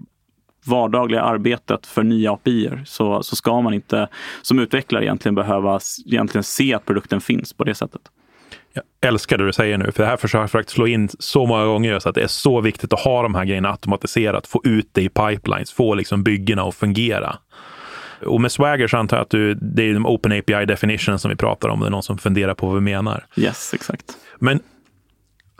vardagliga 0.67 1.23
arbetet 1.23 1.87
för 1.87 2.03
nya 2.03 2.33
API 2.33 2.71
så, 2.87 3.23
så 3.23 3.37
ska 3.37 3.61
man 3.61 3.75
inte 3.75 4.09
som 4.43 4.59
utvecklare 4.59 5.05
egentligen 5.05 5.35
behöva 5.35 5.81
egentligen 6.07 6.45
se 6.45 6.75
att 6.75 6.87
produkten 6.87 7.21
finns 7.21 7.53
på 7.53 7.65
det 7.65 7.75
sättet. 7.75 8.01
Jag 8.73 8.85
älskar 9.01 9.39
det 9.39 9.47
du 9.47 9.53
säger 9.53 9.79
nu, 9.79 9.93
för 9.93 10.03
det 10.03 10.09
här 10.09 10.17
försöker 10.17 10.43
jag 10.43 10.51
faktiskt 10.51 10.75
slå 10.75 10.87
in 10.87 11.09
så 11.19 11.47
många 11.47 11.65
gånger 11.65 11.99
så 11.99 12.09
att 12.09 12.15
det 12.15 12.23
är 12.23 12.27
så 12.27 12.61
viktigt 12.61 12.93
att 12.93 13.01
ha 13.01 13.23
de 13.23 13.35
här 13.35 13.45
grejerna 13.45 13.71
automatiserat, 13.71 14.47
få 14.47 14.61
ut 14.65 14.89
det 14.93 15.03
i 15.03 15.09
pipelines, 15.09 15.73
få 15.73 15.95
liksom 15.95 16.23
byggena 16.23 16.63
att 16.63 16.75
fungera. 16.75 17.37
Och 18.27 18.41
med 18.41 18.53
Swagger 18.53 18.89
så 18.89 18.97
antar 18.97 19.17
jag 19.17 19.23
att 19.25 19.31
du, 19.31 19.55
det 19.55 19.83
är 19.83 19.95
de 19.95 20.07
Open 20.07 20.33
API 20.33 20.65
definition 20.67 21.19
som 21.19 21.29
vi 21.29 21.37
pratar 21.37 21.69
om, 21.69 21.81
det 21.81 21.87
är 21.87 21.91
någon 21.91 22.03
som 22.03 22.19
funderar 22.19 22.55
på 22.55 22.67
vad 22.67 22.75
vi 22.75 22.81
menar. 22.81 23.27
Yes, 23.37 23.75
exakt. 23.75 24.05
Men 24.39 24.61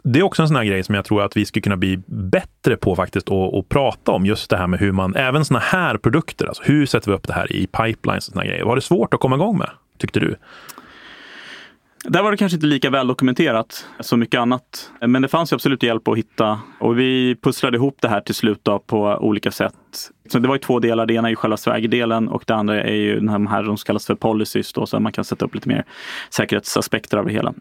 det 0.05 0.19
är 0.19 0.23
också 0.23 0.43
en 0.43 0.49
sån 0.49 0.57
här 0.57 0.65
grej 0.65 0.85
som 0.85 0.95
jag 0.95 1.05
tror 1.05 1.23
att 1.23 1.37
vi 1.37 1.47
skulle 1.47 1.63
kunna 1.63 1.77
bli 1.77 2.03
bättre 2.07 2.77
på 2.77 2.97
faktiskt 2.97 3.29
och, 3.29 3.59
och 3.59 3.69
prata 3.69 4.13
om. 4.13 4.27
Just 4.27 4.51
det 4.51 4.57
här 4.57 4.67
med 4.67 4.81
hur 4.81 4.93
man, 4.93 5.17
även 5.17 5.45
såna 5.45 5.61
här 5.61 5.97
produkter, 5.97 6.47
alltså 6.47 6.63
hur 6.63 6.87
sätter 6.87 7.11
vi 7.11 7.17
upp 7.17 7.27
det 7.27 7.33
här 7.33 7.53
i 7.53 7.67
pipelines 7.67 8.29
och 8.29 8.33
såna 8.33 8.45
grejer. 8.45 8.65
Var 8.65 8.77
det 8.77 8.83
svårt 8.83 9.15
att 9.15 9.21
komma 9.21 9.37
igång 9.37 9.59
med, 9.59 9.71
tyckte 9.99 10.21
du? 10.21 10.37
Där 12.05 12.23
var 12.23 12.31
det 12.31 12.37
kanske 12.37 12.57
inte 12.57 12.67
lika 12.67 12.91
väl 12.91 13.07
dokumenterat 13.07 13.87
som 14.01 14.21
mycket 14.21 14.41
annat. 14.41 14.91
Men 15.01 15.23
det 15.23 15.29
fanns 15.29 15.53
absolut 15.53 15.83
hjälp 15.83 16.09
att 16.09 16.19
hitta 16.19 16.61
och 16.79 16.99
vi 16.99 17.37
pusslade 17.43 17.77
ihop 17.77 17.97
det 18.01 18.09
här 18.09 18.21
till 18.21 18.35
slut 18.35 18.65
på 18.87 19.19
olika 19.21 19.51
sätt. 19.51 19.75
Så 20.33 20.39
det 20.39 20.49
var 20.49 20.55
ju 20.55 20.59
två 20.59 20.79
delar. 20.79 21.07
Det 21.07 21.15
ena 21.15 21.29
är 21.29 21.31
ju 21.31 21.37
själva 21.37 21.57
svägerdelen 21.57 22.29
och 22.29 22.45
det 22.47 22.55
andra 22.55 22.83
är 22.83 22.95
ju 22.95 23.21
de 23.21 23.47
här 23.47 23.65
som 23.65 23.77
kallas 23.77 24.07
för 24.07 24.15
policies 24.15 24.73
då, 24.73 24.87
så 24.87 25.01
man 25.01 25.13
kan 25.13 25.25
sätta 25.25 25.45
upp 25.45 25.55
lite 25.55 25.69
mer 25.69 25.85
säkerhetsaspekter 26.31 27.17
av 27.17 27.27
det 27.27 27.33
hela. 27.33 27.55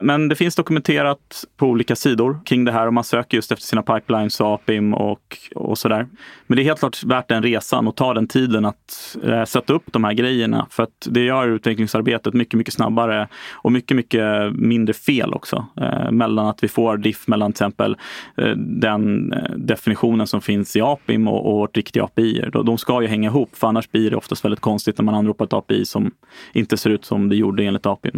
Men 0.00 0.28
det 0.28 0.36
finns 0.36 0.54
dokumenterat 0.54 1.44
på 1.56 1.66
olika 1.66 1.96
sidor 1.96 2.40
kring 2.44 2.64
det 2.64 2.72
här 2.72 2.86
och 2.86 2.94
man 2.94 3.04
söker 3.04 3.36
just 3.36 3.52
efter 3.52 3.66
sina 3.66 3.82
pipelines 3.82 4.40
och 4.40 4.46
APIM 4.46 4.94
och, 4.94 5.38
och 5.54 5.78
sådär. 5.78 6.06
Men 6.46 6.56
det 6.56 6.62
är 6.62 6.64
helt 6.64 6.78
klart 6.78 7.04
värt 7.04 7.28
den 7.28 7.42
resan 7.42 7.88
och 7.88 7.96
ta 7.96 8.14
den 8.14 8.26
tiden 8.26 8.64
att 8.64 9.16
eh, 9.24 9.44
sätta 9.44 9.72
upp 9.72 9.84
de 9.92 10.04
här 10.04 10.12
grejerna 10.12 10.66
för 10.70 10.82
att 10.82 11.08
det 11.10 11.20
gör 11.20 11.48
utvecklingsarbetet 11.48 12.34
mycket, 12.34 12.58
mycket 12.58 12.74
snabbare 12.74 13.28
och 13.52 13.72
mycket, 13.72 13.96
mycket 13.96 14.52
mindre 14.52 14.94
fel 14.94 15.34
också. 15.34 15.66
Eh, 15.76 16.10
mellan 16.10 16.46
att 16.46 16.64
vi 16.64 16.68
får 16.68 16.96
diff 16.96 17.28
mellan 17.28 17.52
till 17.52 17.64
exempel 17.64 17.96
eh, 18.36 18.56
den 18.56 19.32
eh, 19.32 19.50
definitionen 19.56 20.26
som 20.26 20.40
finns 20.40 20.76
i 20.76 20.80
APIM 20.80 21.28
och, 21.28 21.60
och 21.60 21.68
vårt 21.72 21.76
riktiga 21.76 22.04
API. 22.04 22.44
De 22.64 22.78
ska 22.78 23.02
ju 23.02 23.08
hänga 23.08 23.28
ihop, 23.28 23.56
för 23.56 23.66
annars 23.66 23.90
blir 23.90 24.10
det 24.10 24.16
oftast 24.16 24.44
väldigt 24.44 24.60
konstigt 24.60 24.98
när 24.98 25.04
man 25.04 25.14
anropar 25.14 25.44
ett 25.44 25.52
API 25.52 25.84
som 25.84 26.10
inte 26.52 26.76
ser 26.76 26.90
ut 26.90 27.04
som 27.04 27.28
det 27.28 27.36
gjorde 27.36 27.64
enligt 27.64 27.86
API. 27.86 28.10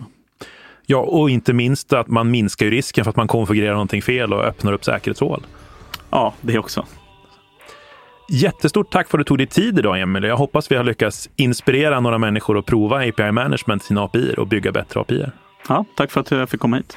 Ja, 0.86 0.98
och 0.98 1.30
inte 1.30 1.52
minst 1.52 1.92
att 1.92 2.08
man 2.08 2.30
minskar 2.30 2.66
risken 2.66 3.04
för 3.04 3.10
att 3.10 3.16
man 3.16 3.28
konfigurerar 3.28 3.72
någonting 3.72 4.02
fel 4.02 4.32
och 4.32 4.44
öppnar 4.44 4.72
upp 4.72 4.84
säkerhetshål. 4.84 5.46
Ja, 6.10 6.34
det 6.40 6.58
också. 6.58 6.86
Jättestort 8.30 8.92
tack 8.92 9.08
för 9.08 9.18
att 9.18 9.20
du 9.20 9.28
tog 9.28 9.38
dig 9.38 9.46
tid 9.46 9.78
idag, 9.78 10.00
Emil. 10.00 10.22
Jag 10.22 10.36
hoppas 10.36 10.70
vi 10.70 10.76
har 10.76 10.84
lyckats 10.84 11.30
inspirera 11.36 12.00
några 12.00 12.18
människor 12.18 12.58
att 12.58 12.66
prova 12.66 12.96
API 13.08 13.32
Management, 13.32 13.82
sina 13.82 14.02
API 14.02 14.34
och 14.38 14.46
bygga 14.46 14.72
bättre 14.72 15.00
API. 15.00 15.24
Ja, 15.68 15.84
tack 15.96 16.10
för 16.10 16.20
att 16.20 16.30
jag 16.30 16.48
fick 16.48 16.60
komma 16.60 16.76
hit. 16.76 16.96